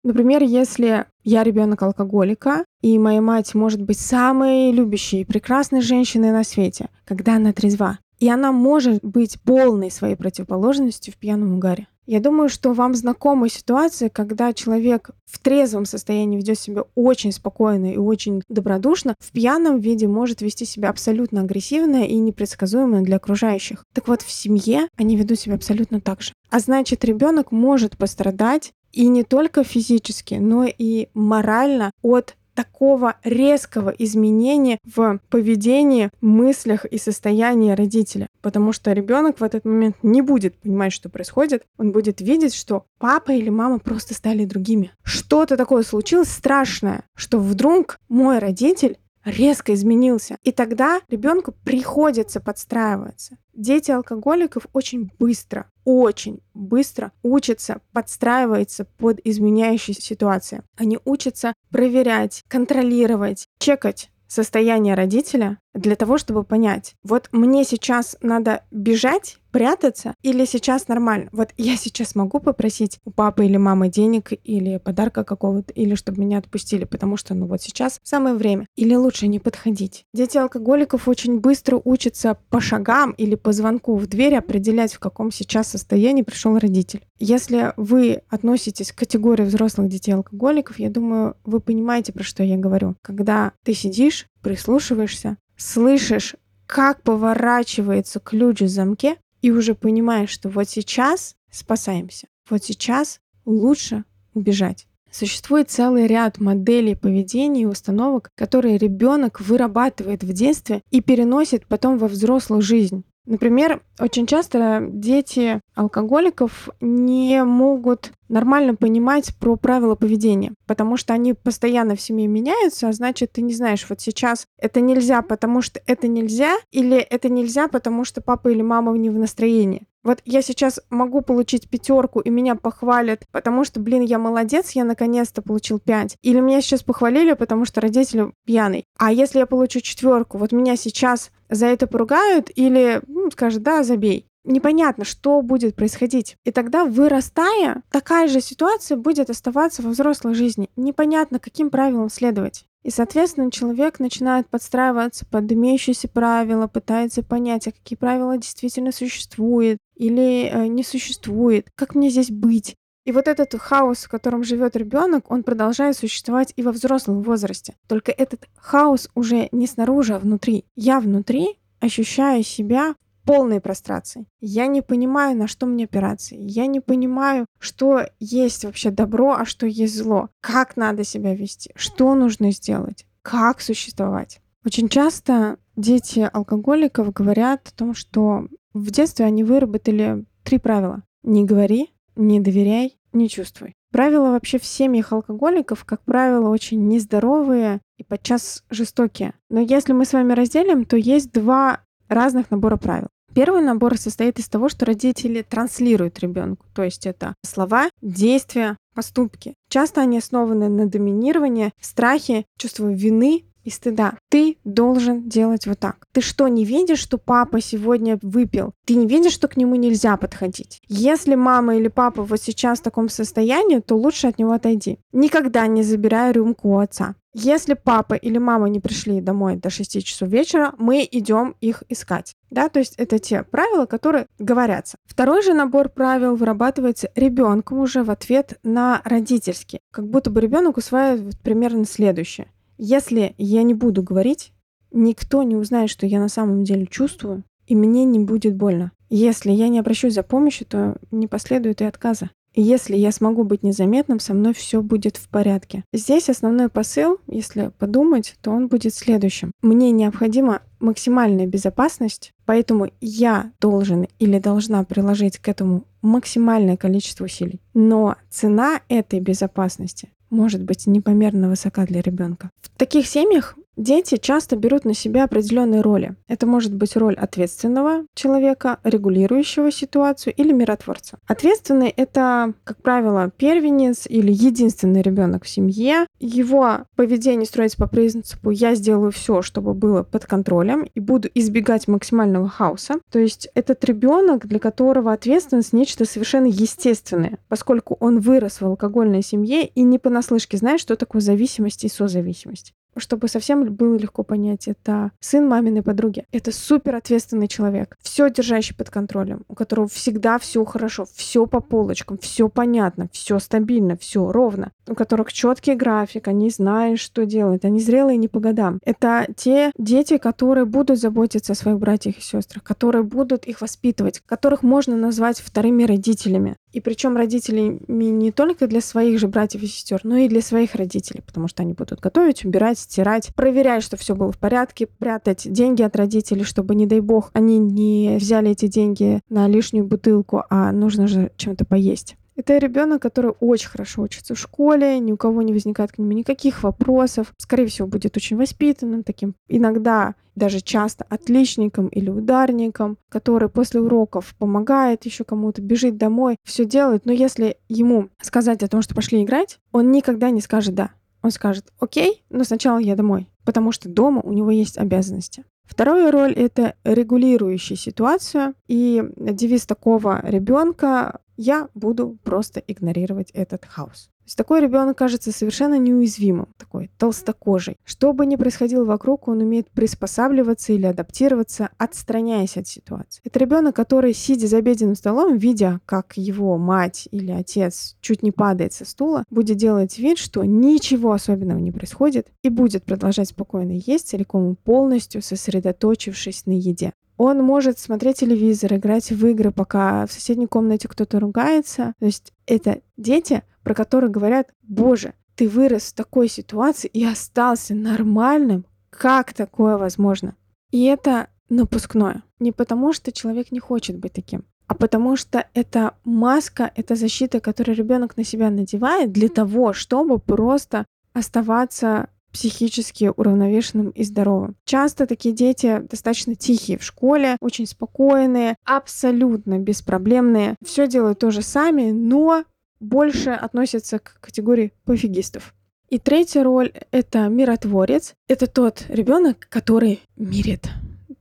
Например, 0.08 0.42
если 0.42 1.06
я 1.26 1.44
ребенок 1.44 1.84
алкоголика, 1.84 2.64
и 2.82 2.98
моя 2.98 3.22
мать 3.22 3.54
может 3.54 3.82
быть 3.82 4.00
самой 4.00 4.72
любящей 4.72 5.20
и 5.20 5.26
прекрасной 5.26 5.82
женщиной 5.82 6.32
на 6.32 6.46
свете, 6.46 6.88
когда 7.04 7.36
она 7.36 7.52
трезва. 7.52 8.00
И 8.18 8.30
она 8.30 8.54
может 8.54 9.04
быть 9.04 9.38
полной 9.42 9.92
своей 9.92 10.16
противоположностью 10.16 11.14
в 11.14 11.18
пьяном 11.18 11.56
угаре. 11.56 11.88
Я 12.06 12.22
думаю, 12.22 12.48
что 12.48 12.72
вам 12.72 12.96
знакома 12.96 13.50
ситуация, 13.50 14.08
когда 14.08 14.54
человек 14.54 15.10
в 15.26 15.40
трезвом 15.40 15.86
состоянии 15.86 16.38
ведет 16.38 16.58
себя 16.58 16.84
очень 16.96 17.34
спокойно 17.34 17.92
и 17.92 17.98
очень 17.98 18.44
добродушно, 18.48 19.14
в 19.20 19.34
пьяном 19.34 19.82
виде 19.82 20.08
может 20.08 20.42
вести 20.42 20.64
себя 20.64 20.90
абсолютно 20.90 21.42
агрессивно 21.42 22.06
и 22.06 22.16
непредсказуемо 22.16 23.02
для 23.02 23.18
окружающих. 23.18 23.84
Так 23.94 24.08
вот, 24.08 24.22
в 24.22 24.32
семье 24.32 24.88
они 24.96 25.18
ведут 25.18 25.38
себя 25.38 25.56
абсолютно 25.56 26.00
так 26.00 26.22
же. 26.22 26.32
А 26.50 26.60
значит, 26.60 27.04
ребенок 27.04 27.52
может 27.52 27.98
пострадать 27.98 28.72
и 28.98 29.08
не 29.08 29.24
только 29.24 29.64
физически, 29.64 30.36
но 30.36 30.66
и 30.66 31.10
морально 31.14 31.92
от 32.02 32.36
такого 32.56 33.18
резкого 33.24 33.92
изменения 33.92 34.80
в 34.84 35.20
поведении, 35.30 36.10
мыслях 36.22 36.84
и 36.86 36.98
состоянии 36.98 37.74
родителя. 37.74 38.28
Потому 38.42 38.74
что 38.74 38.94
ребенок 38.94 39.40
в 39.40 39.44
этот 39.44 39.64
момент 39.66 39.98
не 40.02 40.24
будет 40.24 40.58
понимать, 40.58 40.92
что 40.92 41.10
происходит. 41.10 41.62
Он 41.78 41.92
будет 41.92 42.20
видеть, 42.20 42.56
что 42.56 42.86
папа 42.98 43.32
или 43.32 43.50
мама 43.50 43.78
просто 43.78 44.16
стали 44.16 44.46
другими. 44.46 44.92
Что-то 45.04 45.56
такое 45.58 45.84
случилось 45.84 46.32
страшное, 46.32 47.04
что 47.14 47.38
вдруг 47.38 48.00
мой 48.10 48.40
родитель 48.40 48.98
резко 49.28 49.74
изменился. 49.74 50.38
И 50.44 50.52
тогда 50.52 51.02
ребенку 51.10 51.54
приходится 51.64 52.40
подстраиваться. 52.40 53.38
Дети 53.54 53.92
алкоголиков 53.92 54.68
очень 54.74 55.12
быстро, 55.20 55.70
очень 55.84 56.40
быстро 56.54 57.12
учатся 57.24 57.82
подстраиваться 57.92 58.86
под 58.86 59.20
изменяющиеся 59.24 60.02
ситуации. 60.02 60.64
Они 60.78 61.00
учатся 61.06 61.54
проверять, 61.70 62.44
контролировать, 62.48 63.48
чекать 63.60 64.12
состояние 64.28 64.94
родителя 64.94 65.60
для 65.78 65.96
того, 65.96 66.18
чтобы 66.18 66.44
понять, 66.44 66.96
вот 67.04 67.30
мне 67.32 67.64
сейчас 67.64 68.18
надо 68.22 68.64
бежать, 68.72 69.38
прятаться 69.52 70.14
или 70.22 70.46
сейчас 70.46 70.88
нормально? 70.88 71.30
Вот 71.32 71.50
я 71.58 71.78
сейчас 71.78 72.14
могу 72.16 72.40
попросить 72.40 73.00
у 73.06 73.12
папы 73.12 73.46
или 73.46 73.58
мамы 73.58 73.90
денег 73.90 74.32
или 74.44 74.78
подарка 74.78 75.24
какого-то, 75.24 75.74
или 75.74 75.96
чтобы 75.96 76.22
меня 76.22 76.38
отпустили, 76.38 76.84
потому 76.84 77.18
что, 77.18 77.34
ну 77.34 77.48
вот 77.48 77.62
сейчас 77.62 78.00
самое 78.04 78.36
время. 78.36 78.68
Или 78.76 78.94
лучше 78.94 79.28
не 79.28 79.40
подходить. 79.40 80.06
Дети 80.14 80.38
алкоголиков 80.38 81.08
очень 81.08 81.40
быстро 81.40 81.82
учатся 81.84 82.38
по 82.50 82.60
шагам 82.60 83.12
или 83.12 83.36
по 83.36 83.52
звонку 83.52 83.96
в 83.96 84.08
дверь 84.08 84.36
определять, 84.36 84.94
в 84.94 85.00
каком 85.00 85.32
сейчас 85.32 85.70
состоянии 85.70 86.22
пришел 86.22 86.58
родитель. 86.58 87.06
Если 87.20 87.74
вы 87.78 88.22
относитесь 88.30 88.92
к 88.92 89.00
категории 89.00 89.44
взрослых 89.44 89.90
детей 89.90 90.12
алкоголиков, 90.12 90.78
я 90.78 90.90
думаю, 90.90 91.36
вы 91.46 91.60
понимаете, 91.60 92.14
про 92.14 92.24
что 92.24 92.44
я 92.44 92.58
говорю. 92.58 92.96
Когда 93.02 93.54
ты 93.64 93.74
сидишь, 93.74 94.28
прислушиваешься, 94.42 95.38
слышишь, 95.58 96.36
как 96.66 97.02
поворачивается 97.02 98.20
ключ 98.20 98.62
в 98.62 98.68
замке, 98.68 99.18
и 99.42 99.52
уже 99.52 99.76
понимаешь, 99.76 100.30
что 100.30 100.50
вот 100.50 100.70
сейчас 100.70 101.36
спасаемся, 101.52 102.28
вот 102.50 102.64
сейчас 102.64 103.20
лучше 103.46 104.04
убежать. 104.34 104.88
Существует 105.10 105.70
целый 105.70 106.06
ряд 106.06 106.40
моделей 106.40 106.96
поведения 106.96 107.64
и 107.64 107.66
установок, 107.66 108.30
которые 108.36 108.78
ребенок 108.78 109.40
вырабатывает 109.40 110.24
в 110.24 110.34
детстве 110.34 110.82
и 110.92 111.02
переносит 111.02 111.66
потом 111.66 111.98
во 111.98 112.08
взрослую 112.08 112.62
жизнь. 112.62 113.04
Например, 113.28 113.82
очень 114.00 114.26
часто 114.26 114.88
дети 114.90 115.60
алкоголиков 115.76 116.70
не 116.80 117.44
могут 117.44 118.14
нормально 118.30 118.74
понимать 118.74 119.36
про 119.38 119.58
правила 119.58 119.96
поведения, 119.96 120.54
потому 120.66 120.96
что 120.96 121.14
они 121.14 121.34
постоянно 121.34 121.98
в 121.98 122.02
семье 122.02 122.28
меняются, 122.28 122.88
а 122.88 122.94
значит, 122.94 123.34
ты 123.34 123.42
не 123.42 123.54
знаешь, 123.54 123.86
вот 123.90 124.00
сейчас 124.00 124.46
это 124.58 124.80
нельзя, 124.80 125.22
потому 125.22 125.62
что 125.62 125.82
это 125.86 126.08
нельзя, 126.08 126.56
или 126.72 126.98
это 126.98 127.28
нельзя, 127.28 127.68
потому 127.68 128.06
что 128.06 128.22
папа 128.22 128.48
или 128.48 128.62
мама 128.62 128.98
не 128.98 129.10
в 129.10 129.20
настроении. 129.20 129.88
Вот 130.08 130.22
я 130.24 130.42
сейчас 130.42 130.80
могу 130.90 131.20
получить 131.20 131.70
пятерку, 131.70 132.22
и 132.22 132.30
меня 132.30 132.56
похвалят, 132.56 133.26
потому 133.34 133.66
что, 133.66 133.82
блин, 133.82 134.04
я 134.04 134.18
молодец, 134.20 134.72
я 134.72 134.86
наконец-то 134.86 135.42
получил 135.42 135.80
пять. 135.80 136.16
Или 136.22 136.40
меня 136.40 136.62
сейчас 136.62 136.82
похвалили, 136.82 137.34
потому 137.34 137.66
что 137.66 137.82
родители 137.82 138.32
пьяный. 138.46 138.86
А 138.98 139.12
если 139.12 139.40
я 139.40 139.46
получу 139.46 139.82
четверку, 139.82 140.38
вот 140.38 140.54
меня 140.54 140.78
сейчас 140.78 141.30
за 141.50 141.66
это 141.66 141.88
поругают 141.88 142.50
или 142.56 143.02
ну, 143.06 143.30
скажут, 143.32 143.64
да, 143.64 143.84
забей 143.84 144.26
непонятно, 144.46 145.04
что 145.04 145.42
будет 145.42 145.76
происходить. 145.76 146.38
И 146.46 146.52
тогда, 146.52 146.86
вырастая, 146.86 147.84
такая 147.92 148.30
же 148.30 148.40
ситуация 148.40 148.96
будет 148.96 149.30
оставаться 149.30 149.82
во 149.82 149.90
взрослой 149.90 150.36
жизни. 150.36 150.70
Непонятно, 150.78 151.38
каким 151.38 151.70
правилам 151.70 152.10
следовать. 152.10 152.64
И, 152.84 152.90
соответственно, 152.90 153.52
человек 153.52 154.00
начинает 154.00 154.48
подстраиваться 154.48 155.26
под 155.26 155.52
имеющиеся 155.52 156.08
правила, 156.08 156.68
пытается 156.68 157.22
понять, 157.22 157.68
а 157.68 157.74
какие 157.74 157.98
правила 157.98 158.38
действительно 158.38 158.94
существуют 158.94 159.80
или 159.98 160.50
э, 160.50 160.68
не 160.68 160.84
существует, 160.84 161.70
как 161.76 161.96
мне 161.96 162.10
здесь 162.10 162.32
быть. 162.32 162.76
И 163.06 163.12
вот 163.14 163.28
этот 163.28 163.56
хаос, 163.60 164.04
в 164.04 164.10
котором 164.10 164.44
живет 164.44 164.76
ребенок, 164.76 165.32
он 165.32 165.44
продолжает 165.44 165.96
существовать 165.96 166.52
и 166.58 166.62
во 166.62 166.74
взрослом 166.74 167.22
возрасте. 167.22 167.74
Только 167.88 168.12
этот 168.12 168.50
хаос 168.58 169.10
уже 169.16 169.48
не 169.54 169.66
снаружи, 169.66 170.14
а 170.14 170.20
внутри. 170.20 170.66
Я 170.76 171.00
внутри 171.00 171.58
ощущаю 171.80 172.44
себя 172.44 172.96
полной 173.24 173.62
прострации. 173.62 174.26
Я 174.40 174.68
не 174.68 174.82
понимаю, 174.82 175.38
на 175.38 175.48
что 175.48 175.66
мне 175.66 175.86
опираться. 175.86 176.36
Я 176.36 176.66
не 176.66 176.80
понимаю, 176.80 177.46
что 177.60 178.02
есть 178.20 178.66
вообще 178.66 178.90
добро, 178.90 179.36
а 179.36 179.46
что 179.46 179.68
есть 179.68 179.98
зло. 179.98 180.30
Как 180.42 180.76
надо 180.76 181.04
себя 181.04 181.34
вести, 181.34 181.72
что 181.76 182.14
нужно 182.16 182.52
сделать, 182.52 183.06
как 183.22 183.62
существовать. 183.62 184.40
Очень 184.66 184.90
часто 184.90 185.58
дети 185.78 186.30
алкоголиков 186.32 187.14
говорят 187.14 187.70
о 187.70 187.78
том, 187.78 187.96
что 187.96 188.48
в 188.74 188.92
детстве 188.92 189.26
они 189.26 189.44
выработали 189.44 190.26
три 190.44 190.58
правила. 190.58 191.04
Не 191.24 191.46
говори, 191.46 191.94
не 192.16 192.40
доверяй, 192.40 192.98
не 193.14 193.30
чувствуй. 193.30 193.74
Правила 193.92 194.32
вообще 194.32 194.60
в 194.60 194.66
семьях 194.66 195.14
алкоголиков, 195.14 195.86
как 195.86 196.04
правило, 196.04 196.50
очень 196.50 196.88
нездоровые 196.88 197.80
и 197.98 198.04
подчас 198.04 198.64
жестокие. 198.70 199.34
Но 199.50 199.62
если 199.62 199.94
мы 199.94 200.04
с 200.04 200.14
вами 200.14 200.34
разделим, 200.34 200.86
то 200.86 200.98
есть 200.98 201.32
два 201.32 201.82
разных 202.10 202.52
набора 202.52 202.78
правил. 202.78 203.08
Первый 203.34 203.62
набор 203.62 203.98
состоит 203.98 204.40
из 204.40 204.50
того, 204.50 204.68
что 204.68 204.86
родители 204.86 205.44
транслируют 205.44 206.20
ребенку, 206.20 206.66
то 206.74 206.84
есть 206.84 207.06
это 207.06 207.36
слова, 207.46 207.90
действия, 208.02 208.78
поступки. 208.96 209.54
Часто 209.70 210.02
они 210.02 210.18
основаны 210.18 210.70
на 210.70 210.88
доминировании, 210.88 211.72
страхе, 211.80 212.46
чувстве 212.58 212.94
вины 212.96 213.44
и 213.68 213.70
стыда. 213.70 214.14
Ты 214.30 214.58
должен 214.64 215.28
делать 215.28 215.68
вот 215.68 215.80
так. 215.80 216.08
Ты 216.14 216.22
что, 216.22 216.48
не 216.48 216.64
видишь, 216.64 217.00
что 217.00 217.18
папа 217.18 217.60
сегодня 217.60 218.18
выпил? 218.22 218.74
Ты 218.86 218.96
не 218.96 219.06
видишь, 219.06 219.34
что 219.34 219.50
к 219.50 219.58
нему 219.58 219.76
нельзя 219.76 220.16
подходить? 220.16 220.80
Если 220.88 221.36
мама 221.36 221.76
или 221.76 221.90
папа 221.90 222.24
вот 222.24 222.42
сейчас 222.42 222.80
в 222.80 222.84
таком 222.84 223.10
состоянии, 223.10 223.80
то 223.80 223.96
лучше 223.96 224.28
от 224.28 224.40
него 224.40 224.54
отойди. 224.54 225.00
Никогда 225.12 225.68
не 225.68 225.84
забирай 225.84 226.32
рюмку 226.32 226.70
у 226.70 226.80
отца. 226.80 227.16
Если 227.34 227.74
папа 227.76 228.14
или 228.16 228.38
мама 228.38 228.70
не 228.70 228.80
пришли 228.80 229.22
домой 229.22 229.58
до 229.58 229.70
6 229.70 230.04
часов 230.04 230.30
вечера, 230.30 230.74
мы 230.80 231.08
идем 231.12 231.56
их 231.60 231.84
искать. 231.90 232.34
Да, 232.50 232.70
то 232.70 232.80
есть 232.80 232.96
это 232.98 233.20
те 233.20 233.44
правила, 233.44 233.86
которые 233.86 234.28
говорятся. 234.40 234.98
Второй 235.06 235.44
же 235.44 235.54
набор 235.54 235.90
правил 235.90 236.36
вырабатывается 236.36 237.10
ребенком 237.16 237.80
уже 237.80 238.04
в 238.04 238.10
ответ 238.10 238.58
на 238.64 239.02
родительский. 239.04 239.82
Как 239.92 240.08
будто 240.08 240.32
бы 240.32 240.40
ребенок 240.40 240.78
усваивает 240.78 241.38
примерно 241.42 241.86
следующее. 241.86 242.48
Если 242.78 243.34
я 243.38 243.64
не 243.64 243.74
буду 243.74 244.04
говорить, 244.04 244.54
никто 244.92 245.44
не 245.44 245.56
узнает, 245.56 245.90
что 245.90 246.06
я 246.06 246.20
на 246.20 246.30
самом 246.30 246.64
деле 246.64 246.86
чувствую, 246.86 247.44
и 247.66 247.76
мне 247.76 248.06
не 248.06 248.20
будет 248.20 248.56
больно. 248.56 248.92
Если 249.10 249.52
я 249.52 249.68
не 249.70 249.80
обращусь 249.80 250.14
за 250.14 250.24
помощью, 250.24 250.68
то 250.68 250.98
не 251.12 251.28
последует 251.28 251.82
и 251.82 251.86
отказа. 251.86 252.30
Если 252.60 252.96
я 252.96 253.12
смогу 253.12 253.44
быть 253.44 253.62
незаметным, 253.62 254.20
со 254.20 254.34
мной 254.34 254.54
все 254.56 254.82
будет 254.82 255.16
в 255.18 255.30
порядке. 255.30 255.84
Здесь 255.94 256.28
основной 256.28 256.70
посыл, 256.70 257.20
если 257.28 257.72
подумать, 257.78 258.36
то 258.42 258.50
он 258.50 258.68
будет 258.68 258.96
следующим. 258.96 259.52
Мне 259.62 259.92
необходима 259.92 260.64
максимальная 260.80 261.46
безопасность, 261.46 262.32
поэтому 262.46 262.90
я 263.00 263.52
должен 263.62 264.08
или 264.18 264.40
должна 264.40 264.84
приложить 264.84 265.38
к 265.38 265.48
этому 265.48 265.86
максимальное 266.02 266.78
количество 266.78 267.26
усилий. 267.26 267.62
Но 267.76 268.16
цена 268.30 268.82
этой 268.90 269.20
безопасности 269.20 270.10
может 270.30 270.64
быть 270.64 270.88
непомерно 270.88 271.50
высока 271.50 271.86
для 271.86 272.02
ребенка. 272.02 272.52
В 272.62 272.70
таких 272.78 273.08
семьях 273.08 273.58
Дети 273.78 274.18
часто 274.18 274.56
берут 274.56 274.86
на 274.86 274.96
себя 274.96 275.26
определенные 275.26 275.82
роли. 275.82 276.16
Это 276.28 276.48
может 276.48 276.74
быть 276.74 276.98
роль 276.98 277.14
ответственного 277.14 278.06
человека, 278.16 278.80
регулирующего 278.84 279.72
ситуацию 279.72 280.34
или 280.36 280.52
миротворца. 280.52 281.20
Ответственный— 281.28 281.90
это, 281.96 282.56
как 282.64 282.82
правило, 282.82 283.32
первенец 283.38 284.08
или 284.08 284.32
единственный 284.32 285.04
ребенок 285.04 285.44
в 285.44 285.50
семье. 285.50 286.08
Его 286.20 286.80
поведение 286.96 287.46
строится 287.46 287.78
по 287.78 287.88
принципу 287.88 288.50
«я 288.50 288.74
сделаю 288.74 289.12
все, 289.12 289.44
чтобы 289.44 289.76
было 289.76 290.02
под 290.02 290.26
контролем 290.26 290.90
и 290.96 291.00
буду 291.00 291.30
избегать 291.36 291.88
максимального 291.88 292.50
хаоса». 292.50 292.96
То 293.12 293.20
есть 293.20 293.48
этот 293.54 293.86
ребенок, 293.86 294.48
для 294.48 294.58
которого 294.58 295.14
ответственность 295.14 295.74
нечто 295.74 296.06
совершенно 296.06 296.48
естественное, 296.48 297.38
поскольку 297.48 297.96
он 298.00 298.22
вырос 298.22 298.60
в 298.60 298.66
алкогольной 298.66 299.22
семье 299.22 299.68
и 299.68 299.84
не 299.84 300.00
понаслышке 300.00 300.58
знает, 300.58 300.80
что 300.80 300.96
такое 300.96 301.22
зависимость 301.22 301.84
и 301.84 301.90
созависимость 301.90 302.74
чтобы 303.00 303.28
совсем 303.28 303.66
было 303.74 303.96
легко 303.96 304.24
понять, 304.24 304.68
это 304.68 305.12
сын 305.20 305.48
маминой 305.48 305.82
подруги. 305.82 306.26
Это 306.32 306.52
супер 306.52 306.96
ответственный 306.96 307.48
человек, 307.48 307.98
все 308.02 308.30
держащий 308.30 308.76
под 308.76 308.90
контролем, 308.90 309.44
у 309.48 309.56
которого 309.56 309.88
всегда 309.88 310.40
все 310.40 310.64
хорошо, 310.66 311.06
все 311.16 311.46
по 311.46 311.60
полочкам, 311.60 312.18
все 312.18 312.50
понятно, 312.50 313.10
все 313.12 313.40
стабильно, 313.40 313.98
все 313.98 314.32
ровно, 314.32 314.72
у 314.88 314.96
которых 314.96 315.34
четкий 315.34 315.76
график, 315.76 316.28
они 316.28 316.50
знают, 316.50 317.00
что 317.00 317.26
делать, 317.26 317.66
они 317.66 317.80
зрелые 317.80 318.18
не 318.18 318.28
по 318.28 318.40
годам. 318.40 318.80
Это 318.84 319.28
те 319.36 319.72
дети, 319.78 320.18
которые 320.18 320.66
будут 320.66 321.00
заботиться 321.00 321.54
о 321.54 321.56
своих 321.56 321.80
братьях 321.80 322.18
и 322.18 322.22
сестрах, 322.22 322.64
которые 322.64 323.04
будут 323.04 323.46
их 323.46 323.62
воспитывать, 323.62 324.22
которых 324.26 324.64
можно 324.64 324.96
назвать 324.96 325.40
вторыми 325.40 325.84
родителями. 325.84 326.58
И 326.78 326.80
причем 326.80 327.18
родителями 327.18 327.80
не 327.88 328.32
только 328.32 328.68
для 328.68 328.82
своих 328.82 329.20
же 329.20 329.28
братьев 329.28 329.64
и 329.64 329.66
сестер, 329.66 330.02
но 330.04 330.16
и 330.18 330.28
для 330.28 330.42
своих 330.44 330.76
родителей, 330.76 331.24
потому 331.26 331.48
что 331.48 331.64
они 331.64 331.74
будут 331.74 332.00
готовить, 332.00 332.46
убирать, 332.46 332.78
стирать, 332.78 333.34
проверять, 333.34 333.82
что 333.82 333.98
все 333.98 334.14
было 334.14 334.32
в 334.32 334.38
порядке, 334.38 334.86
прятать 334.86 335.52
деньги 335.52 335.82
от 335.82 335.96
родителей, 335.96 336.44
чтобы, 336.44 336.76
не 336.76 336.86
дай 336.86 337.00
бог, 337.00 337.32
они 337.34 337.58
не 337.58 338.18
взяли 338.20 338.52
эти 338.52 338.68
деньги 338.68 339.22
на 339.28 339.48
лишнюю 339.48 339.88
бутылку, 339.88 340.44
а 340.52 340.72
нужно 340.72 341.08
же 341.08 341.32
чем-то 341.36 341.66
поесть. 341.66 342.16
Это 342.38 342.60
ребенок, 342.60 343.02
который 343.02 343.34
очень 343.40 343.68
хорошо 343.68 344.04
учится 344.04 344.36
в 344.36 344.40
школе, 344.40 345.00
ни 345.00 345.12
у 345.12 345.18
кого 345.18 345.42
не 345.42 345.54
возникает 345.54 345.92
к 345.92 345.98
нему 345.98 346.12
никаких 346.12 346.62
вопросов. 346.62 347.34
Скорее 347.38 347.66
всего, 347.66 347.88
будет 347.88 348.16
очень 348.16 348.38
воспитанным, 348.38 349.04
таким 349.04 349.34
иногда 349.50 350.14
даже 350.36 350.62
часто 350.62 351.04
отличником 351.10 351.88
или 351.88 352.12
ударником, 352.12 353.00
который 353.10 353.50
после 353.50 353.82
уроков 353.82 354.36
помогает 354.38 355.04
еще 355.06 355.24
кому-то, 355.24 355.64
бежит 355.64 355.98
домой, 355.98 356.38
все 356.44 356.66
делает. 356.66 357.08
Но 357.08 357.12
если 357.12 357.58
ему 357.70 358.10
сказать 358.22 358.62
о 358.62 358.68
том, 358.68 358.84
что 358.84 358.94
пошли 358.94 359.24
играть, 359.24 359.60
он 359.72 359.92
никогда 359.92 360.30
не 360.30 360.42
скажет 360.42 360.76
«да». 360.76 360.92
Он 361.24 361.32
скажет 361.32 361.74
«Окей, 361.80 362.24
но 362.30 362.44
сначала 362.44 362.78
я 362.78 362.96
домой», 362.96 363.28
потому 363.46 363.72
что 363.72 363.90
дома 363.90 364.22
у 364.24 364.32
него 364.32 364.52
есть 364.52 364.78
обязанности. 364.78 365.44
Вторая 365.68 366.12
роль— 366.12 366.34
это 366.36 366.76
регулирующая 366.84 367.76
ситуацию. 367.76 368.54
И 368.68 369.04
девиз 369.18 369.66
такого 369.66 370.22
ребенка 370.24 371.20
я 371.38 371.70
буду 371.74 372.18
просто 372.24 372.60
игнорировать 372.60 373.32
этот 373.32 373.66
хаос. 373.66 374.10
То 374.28 374.30
есть 374.30 374.38
такой 374.38 374.60
ребенок 374.60 374.98
кажется 374.98 375.32
совершенно 375.32 375.78
неуязвимым, 375.78 376.50
такой 376.58 376.92
толстокожий. 376.98 377.78
Что 377.86 378.12
бы 378.12 378.26
ни 378.26 378.36
происходило 378.36 378.84
вокруг, 378.84 379.30
он 379.30 379.40
умеет 379.40 379.72
приспосабливаться 379.72 380.74
или 380.74 380.86
адаптироваться, 380.86 381.70
отстраняясь 381.78 382.58
от 382.58 382.68
ситуации. 382.68 383.22
Это 383.24 383.40
ребенок, 383.40 383.74
который, 383.74 384.14
сидя 384.14 384.48
за 384.48 384.58
обеденным 384.58 384.96
столом, 384.96 385.38
видя, 385.38 385.80
как 385.86 386.18
его 386.18 386.58
мать 386.58 387.08
или 387.12 387.32
отец 387.32 387.96
чуть 388.02 388.22
не 388.22 388.34
падает 388.34 388.74
со 388.74 388.84
стула, 388.84 389.24
будет 389.30 389.56
делать 389.56 389.98
вид, 389.98 390.18
что 390.18 390.44
ничего 390.44 391.14
особенного 391.14 391.60
не 391.60 391.72
происходит, 391.72 392.28
и 392.44 392.50
будет 392.50 392.84
продолжать 392.84 393.30
спокойно 393.30 393.80
есть, 393.86 394.10
целиком 394.10 394.52
и 394.52 394.56
полностью 394.56 395.22
сосредоточившись 395.22 396.46
на 396.46 396.52
еде. 396.52 396.92
Он 397.18 397.44
может 397.44 397.80
смотреть 397.80 398.18
телевизор, 398.18 398.76
играть 398.76 399.12
в 399.12 399.26
игры, 399.28 399.52
пока 399.52 400.06
в 400.06 400.12
соседней 400.12 400.48
комнате 400.48 400.88
кто-то 400.88 401.20
ругается. 401.20 401.94
То 402.00 402.06
есть 402.06 402.32
это 402.46 402.82
дети, 402.96 403.44
про 403.64 403.74
которых 403.74 404.12
говорят, 404.12 404.54
боже, 404.62 405.14
ты 405.36 405.50
вырос 405.50 405.84
в 405.84 405.96
такой 405.96 406.30
ситуации 406.30 406.88
и 406.88 407.04
остался 407.06 407.76
нормальным. 407.76 408.66
Как 408.90 409.34
такое 409.34 409.78
возможно? 409.78 410.36
И 410.72 410.86
это 410.86 411.28
напускное. 411.50 412.24
Не 412.40 412.52
потому, 412.52 412.94
что 412.94 413.12
человек 413.12 413.52
не 413.52 413.60
хочет 413.60 413.98
быть 413.98 414.14
таким, 414.14 414.46
а 414.68 414.76
потому 414.76 415.16
что 415.16 415.48
это 415.54 415.96
маска, 416.04 416.72
это 416.76 416.96
защита, 416.96 417.40
которую 417.40 417.76
ребенок 417.76 418.18
на 418.18 418.24
себя 418.24 418.50
надевает 418.50 419.12
для 419.12 419.30
того, 419.30 419.74
чтобы 419.74 420.20
просто 420.20 420.86
оставаться 421.14 422.10
психически 422.32 423.12
уравновешенным 423.16 423.90
и 423.90 424.04
здоровым. 424.04 424.56
Часто 424.66 425.08
такие 425.08 425.34
дети 425.34 425.82
достаточно 425.90 426.36
тихие 426.36 426.78
в 426.78 426.84
школе, 426.84 427.38
очень 427.42 427.66
спокойные, 427.66 428.56
абсолютно 428.64 429.60
беспроблемные, 429.60 430.56
все 430.64 430.88
делают 430.88 431.20
тоже 431.20 431.42
сами, 431.42 431.92
но 431.92 432.44
больше 432.80 433.32
относятся 433.32 434.00
к 434.00 434.20
категории 434.22 434.74
пофигистов. 434.86 435.54
И 435.90 436.00
третья 436.00 436.44
роль— 436.44 436.74
это 436.92 437.30
миротворец. 437.30 438.14
Это 438.28 438.48
тот 438.48 438.84
ребенок, 438.90 439.48
который 439.50 440.02
мирит. 440.18 440.70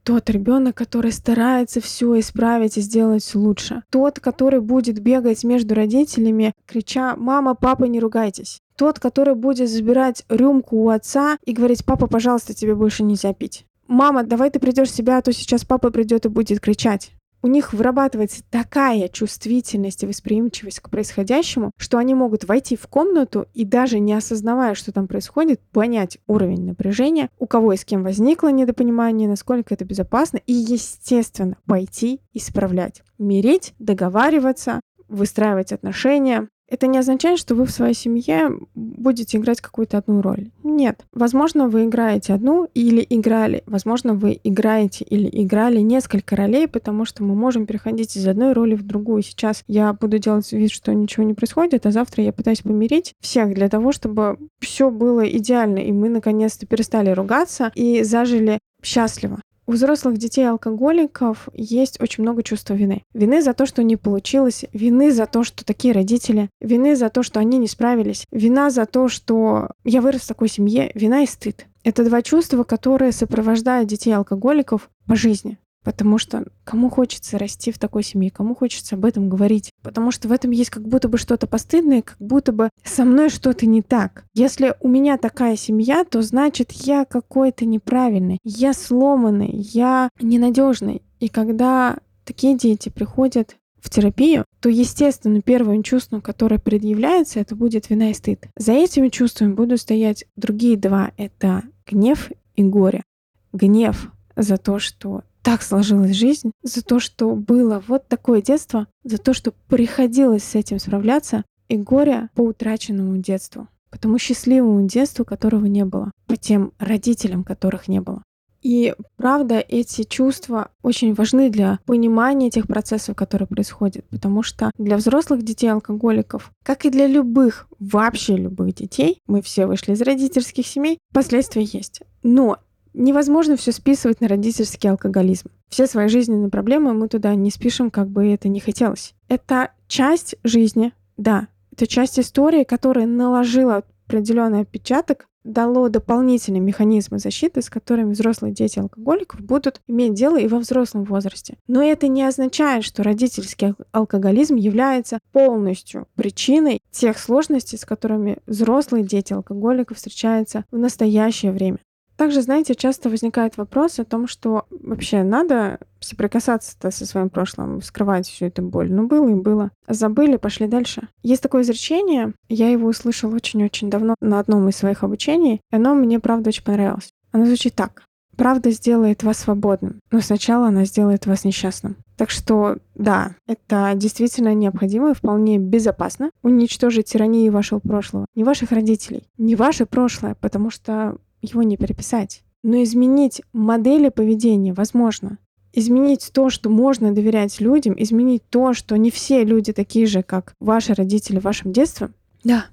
Тот 0.06 0.30
ребенок, 0.30 0.76
который 0.76 1.10
старается 1.10 1.80
все 1.80 2.20
исправить 2.20 2.78
и 2.78 2.80
сделать 2.80 3.28
лучше. 3.34 3.82
Тот, 3.90 4.20
который 4.20 4.60
будет 4.60 5.00
бегать 5.00 5.42
между 5.42 5.74
родителями, 5.74 6.54
крича 6.64 7.16
«Мама, 7.16 7.56
папа, 7.56 7.86
не 7.86 7.98
ругайтесь». 7.98 8.60
Тот, 8.76 9.00
который 9.00 9.34
будет 9.34 9.68
забирать 9.68 10.22
рюмку 10.28 10.76
у 10.76 10.90
отца 10.90 11.38
и 11.44 11.52
говорить 11.52 11.84
«Папа, 11.84 12.06
пожалуйста, 12.06 12.54
тебе 12.54 12.76
больше 12.76 13.02
нельзя 13.02 13.34
пить». 13.34 13.66
«Мама, 13.88 14.22
давай 14.22 14.50
ты 14.50 14.60
придешь 14.60 14.90
в 14.90 14.94
себя, 14.94 15.18
а 15.18 15.22
то 15.22 15.32
сейчас 15.32 15.64
папа 15.64 15.90
придет 15.90 16.24
и 16.24 16.28
будет 16.28 16.60
кричать» 16.60 17.10
у 17.46 17.48
них 17.48 17.72
вырабатывается 17.72 18.42
такая 18.50 19.06
чувствительность 19.06 20.02
и 20.02 20.06
восприимчивость 20.06 20.80
к 20.80 20.90
происходящему, 20.90 21.70
что 21.76 21.96
они 21.96 22.12
могут 22.12 22.42
войти 22.42 22.74
в 22.74 22.88
комнату 22.88 23.46
и 23.54 23.64
даже 23.64 24.00
не 24.00 24.14
осознавая, 24.14 24.74
что 24.74 24.90
там 24.90 25.06
происходит, 25.06 25.60
понять 25.70 26.18
уровень 26.26 26.66
напряжения, 26.66 27.30
у 27.38 27.46
кого 27.46 27.72
и 27.72 27.76
с 27.76 27.84
кем 27.84 28.02
возникло 28.02 28.48
недопонимание, 28.48 29.28
насколько 29.28 29.72
это 29.72 29.84
безопасно, 29.84 30.40
и, 30.44 30.52
естественно, 30.52 31.56
пойти 31.66 32.20
исправлять. 32.32 33.04
Мирить, 33.16 33.74
договариваться, 33.78 34.80
выстраивать 35.06 35.70
отношения, 35.70 36.48
Это 36.68 36.86
не 36.88 36.98
означает, 36.98 37.38
что 37.38 37.54
вы 37.54 37.64
в 37.64 37.70
своей 37.70 37.94
семье 37.94 38.50
будете 38.74 39.38
играть 39.38 39.60
какую-то 39.60 39.98
одну 39.98 40.20
роль. 40.20 40.50
Нет. 40.64 41.04
Возможно, 41.12 41.68
вы 41.68 41.84
играете 41.84 42.34
одну 42.34 42.68
или 42.74 43.06
играли. 43.08 43.62
Возможно, 43.66 44.14
вы 44.14 44.40
играете 44.42 45.04
или 45.04 45.28
играли 45.44 45.80
несколько 45.80 46.34
ролей, 46.34 46.66
потому 46.66 47.04
что 47.04 47.22
мы 47.22 47.34
можем 47.34 47.66
переходить 47.66 48.16
из 48.16 48.26
одной 48.26 48.52
роли 48.52 48.74
в 48.74 48.84
другую. 48.84 49.22
Сейчас 49.22 49.62
я 49.68 49.92
буду 49.92 50.18
делать 50.18 50.50
вид, 50.52 50.72
что 50.72 50.92
ничего 50.92 51.22
не 51.24 51.34
происходит, 51.34 51.86
а 51.86 51.92
завтра 51.92 52.24
я 52.24 52.32
пытаюсь 52.32 52.62
помирить 52.62 53.14
всех 53.20 53.54
для 53.54 53.68
того, 53.68 53.92
чтобы 53.92 54.36
все 54.58 54.90
было 54.90 55.26
идеально, 55.28 55.78
и 55.78 55.92
мы 55.92 56.08
наконец-то 56.08 56.66
перестали 56.66 57.10
ругаться 57.10 57.70
и 57.74 58.02
зажили 58.02 58.58
счастливо. 58.82 59.40
У 59.68 59.72
взрослых 59.72 60.16
детей-алкоголиков 60.16 61.48
есть 61.52 62.00
очень 62.00 62.22
много 62.22 62.44
чувства 62.44 62.74
вины. 62.74 63.02
Вины 63.14 63.42
за 63.42 63.52
то, 63.52 63.66
что 63.66 63.82
не 63.82 63.96
получилось, 63.96 64.64
вины 64.72 65.10
за 65.10 65.26
то, 65.26 65.42
что 65.42 65.64
такие 65.64 65.92
родители, 65.92 66.50
вины 66.60 66.94
за 66.94 67.08
то, 67.08 67.24
что 67.24 67.40
они 67.40 67.58
не 67.58 67.66
справились, 67.66 68.26
вина 68.30 68.70
за 68.70 68.86
то, 68.86 69.08
что 69.08 69.70
я 69.82 70.00
вырос 70.00 70.22
в 70.22 70.28
такой 70.28 70.48
семье, 70.48 70.92
вина 70.94 71.22
и 71.22 71.26
стыд. 71.26 71.66
Это 71.82 72.04
два 72.04 72.22
чувства, 72.22 72.62
которые 72.62 73.10
сопровождают 73.10 73.88
детей-алкоголиков 73.88 74.88
по 75.06 75.16
жизни. 75.16 75.58
Потому 75.86 76.18
что 76.18 76.44
кому 76.64 76.90
хочется 76.90 77.38
расти 77.38 77.70
в 77.70 77.78
такой 77.78 78.02
семье, 78.02 78.32
кому 78.32 78.56
хочется 78.56 78.96
об 78.96 79.04
этом 79.04 79.28
говорить. 79.28 79.70
Потому 79.84 80.10
что 80.10 80.26
в 80.26 80.32
этом 80.32 80.50
есть 80.50 80.70
как 80.70 80.82
будто 80.82 81.08
бы 81.08 81.16
что-то 81.16 81.46
постыдное, 81.46 82.02
как 82.02 82.16
будто 82.18 82.50
бы 82.50 82.70
со 82.82 83.04
мной 83.04 83.30
что-то 83.30 83.66
не 83.66 83.82
так. 83.82 84.24
Если 84.34 84.74
у 84.80 84.88
меня 84.88 85.16
такая 85.16 85.54
семья, 85.54 86.02
то 86.02 86.22
значит 86.22 86.72
я 86.72 87.04
какой-то 87.04 87.66
неправильный, 87.66 88.40
я 88.42 88.72
сломанный, 88.72 89.52
я 89.52 90.08
ненадежный. 90.18 91.02
И 91.20 91.28
когда 91.28 91.98
такие 92.24 92.56
дети 92.56 92.88
приходят 92.88 93.54
в 93.80 93.88
терапию, 93.88 94.44
то, 94.58 94.68
естественно, 94.68 95.40
первым 95.40 95.84
чувством, 95.84 96.20
которое 96.20 96.58
предъявляется, 96.58 97.38
это 97.38 97.54
будет 97.54 97.90
вина 97.90 98.10
и 98.10 98.14
стыд. 98.14 98.48
За 98.56 98.72
этими 98.72 99.08
чувствами 99.08 99.52
будут 99.52 99.80
стоять 99.80 100.24
другие 100.34 100.76
два. 100.76 101.12
Это 101.16 101.62
гнев 101.86 102.32
и 102.56 102.64
горе. 102.64 103.04
Гнев 103.52 104.10
за 104.34 104.56
то, 104.56 104.80
что 104.80 105.22
так 105.46 105.62
сложилась 105.62 106.16
жизнь, 106.16 106.50
за 106.64 106.82
то, 106.82 106.98
что 106.98 107.36
было 107.36 107.80
вот 107.86 108.08
такое 108.08 108.42
детство, 108.42 108.88
за 109.04 109.18
то, 109.18 109.32
что 109.32 109.52
приходилось 109.68 110.42
с 110.42 110.56
этим 110.56 110.80
справляться, 110.80 111.44
и 111.68 111.76
горе 111.76 112.30
по 112.34 112.40
утраченному 112.40 113.18
детству, 113.18 113.68
по 113.90 113.96
тому 113.96 114.18
счастливому 114.18 114.88
детству, 114.88 115.24
которого 115.24 115.66
не 115.66 115.84
было, 115.84 116.10
по 116.26 116.36
тем 116.36 116.72
родителям, 116.80 117.44
которых 117.44 117.86
не 117.86 118.00
было. 118.00 118.24
И 118.60 118.96
правда, 119.14 119.60
эти 119.60 120.02
чувства 120.02 120.70
очень 120.82 121.14
важны 121.14 121.48
для 121.48 121.78
понимания 121.86 122.50
тех 122.50 122.66
процессов, 122.66 123.14
которые 123.14 123.46
происходят, 123.46 124.04
потому 124.08 124.42
что 124.42 124.72
для 124.76 124.96
взрослых 124.96 125.44
детей-алкоголиков, 125.44 126.50
как 126.64 126.84
и 126.84 126.90
для 126.90 127.06
любых, 127.06 127.68
вообще 127.78 128.36
любых 128.36 128.74
детей, 128.74 129.20
мы 129.28 129.42
все 129.42 129.66
вышли 129.66 129.92
из 129.92 130.02
родительских 130.02 130.66
семей, 130.66 130.98
последствия 131.12 131.62
есть. 131.62 132.02
Но 132.24 132.58
невозможно 132.96 133.56
все 133.56 133.70
списывать 133.70 134.20
на 134.20 134.28
родительский 134.28 134.90
алкоголизм. 134.90 135.50
Все 135.68 135.86
свои 135.86 136.08
жизненные 136.08 136.50
проблемы 136.50 136.94
мы 136.94 137.08
туда 137.08 137.34
не 137.34 137.50
спишем, 137.50 137.90
как 137.90 138.08
бы 138.08 138.26
это 138.26 138.48
ни 138.48 138.58
хотелось. 138.58 139.14
Это 139.28 139.70
часть 139.86 140.34
жизни, 140.42 140.92
да. 141.16 141.48
Это 141.72 141.86
часть 141.86 142.18
истории, 142.18 142.64
которая 142.64 143.06
наложила 143.06 143.82
определенный 144.06 144.60
отпечаток, 144.60 145.26
дало 145.46 145.88
дополнительные 145.88 146.60
механизмы 146.60 147.18
защиты, 147.18 147.62
с 147.62 147.70
которыми 147.70 148.12
взрослые 148.12 148.52
дети 148.52 148.78
алкоголиков 148.78 149.40
будут 149.40 149.80
иметь 149.86 150.14
дело 150.14 150.38
и 150.38 150.48
во 150.48 150.58
взрослом 150.58 151.04
возрасте. 151.04 151.56
Но 151.68 151.82
это 151.82 152.08
не 152.08 152.24
означает, 152.24 152.84
что 152.84 153.02
родительский 153.02 153.74
алкоголизм 153.92 154.56
является 154.56 155.18
полностью 155.32 156.08
причиной 156.16 156.80
тех 156.90 157.18
сложностей, 157.18 157.78
с 157.78 157.84
которыми 157.84 158.38
взрослые 158.46 159.04
дети 159.04 159.32
алкоголиков 159.32 159.96
встречаются 159.96 160.64
в 160.70 160.78
настоящее 160.78 161.52
время. 161.52 161.78
Также, 162.16 162.40
знаете, 162.40 162.74
часто 162.74 163.10
возникает 163.10 163.56
вопрос 163.56 163.98
о 163.98 164.04
том, 164.04 164.26
что 164.26 164.66
вообще 164.70 165.22
надо 165.22 165.78
соприкасаться-то 166.00 166.90
со 166.90 167.04
своим 167.06 167.28
прошлым, 167.28 167.82
скрывать 167.82 168.26
всю 168.26 168.46
эту 168.46 168.62
боль. 168.62 168.90
Ну, 168.90 169.06
было 169.06 169.28
и 169.28 169.34
было. 169.34 169.70
Забыли, 169.86 170.36
пошли 170.36 170.66
дальше. 170.66 171.08
Есть 171.22 171.42
такое 171.42 171.62
изречение, 171.62 172.32
я 172.48 172.70
его 172.70 172.88
услышала 172.88 173.34
очень-очень 173.34 173.90
давно 173.90 174.14
на 174.20 174.38
одном 174.38 174.68
из 174.68 174.76
своих 174.76 175.04
обучений, 175.04 175.60
и 175.70 175.76
оно 175.76 175.94
мне, 175.94 176.18
правда, 176.20 176.48
очень 176.48 176.64
понравилось. 176.64 177.10
Оно 177.32 177.44
звучит 177.46 177.74
так. 177.74 178.02
Правда 178.36 178.70
сделает 178.70 179.22
вас 179.22 179.38
свободным, 179.38 180.00
но 180.10 180.20
сначала 180.20 180.68
она 180.68 180.84
сделает 180.84 181.24
вас 181.24 181.44
несчастным. 181.44 181.96
Так 182.16 182.30
что, 182.30 182.76
да, 182.94 183.34
это 183.46 183.92
действительно 183.94 184.52
необходимо 184.54 185.10
и 185.10 185.14
вполне 185.14 185.58
безопасно 185.58 186.30
уничтожить 186.42 187.06
тиранию 187.06 187.52
вашего 187.52 187.78
прошлого. 187.78 188.26
Не 188.34 188.44
ваших 188.44 188.72
родителей, 188.72 189.24
не 189.38 189.54
ваше 189.56 189.86
прошлое, 189.86 190.34
потому 190.38 190.70
что 190.70 191.16
его 191.42 191.62
не 191.62 191.76
переписать. 191.76 192.42
Но 192.62 192.82
изменить 192.82 193.42
модели 193.52 194.08
поведения 194.08 194.72
возможно. 194.72 195.38
Изменить 195.72 196.30
то, 196.32 196.50
что 196.50 196.70
можно 196.70 197.12
доверять 197.14 197.60
людям, 197.60 197.94
изменить 197.98 198.42
то, 198.48 198.72
что 198.72 198.96
не 198.96 199.10
все 199.10 199.44
люди 199.44 199.72
такие 199.72 200.06
же, 200.06 200.22
как 200.22 200.54
ваши 200.58 200.94
родители 200.94 201.38
в 201.38 201.44
вашем 201.44 201.72
детстве. 201.72 202.10
Да. 202.44 202.66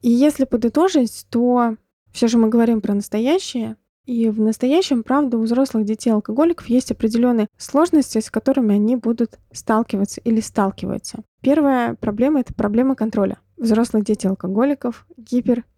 И 0.00 0.10
если 0.10 0.44
подытожить, 0.44 1.26
то 1.30 1.76
все 2.10 2.28
же 2.28 2.38
мы 2.38 2.48
говорим 2.48 2.80
про 2.80 2.94
настоящее, 2.94 3.76
и 4.04 4.28
в 4.28 4.40
настоящем, 4.40 5.04
правда, 5.04 5.38
у 5.38 5.42
взрослых 5.42 5.84
детей-алкоголиков 5.84 6.68
есть 6.68 6.90
определенные 6.90 7.46
сложности, 7.56 8.18
с 8.18 8.30
которыми 8.30 8.74
они 8.74 8.96
будут 8.96 9.38
сталкиваться 9.52 10.20
или 10.22 10.40
сталкиваются. 10.40 11.22
Первая 11.40 11.94
проблема— 11.94 12.40
это 12.40 12.52
проблема 12.52 12.96
контроля. 12.96 13.38
Взрослых 13.56 14.04
дети-алкоголиков 14.04 15.06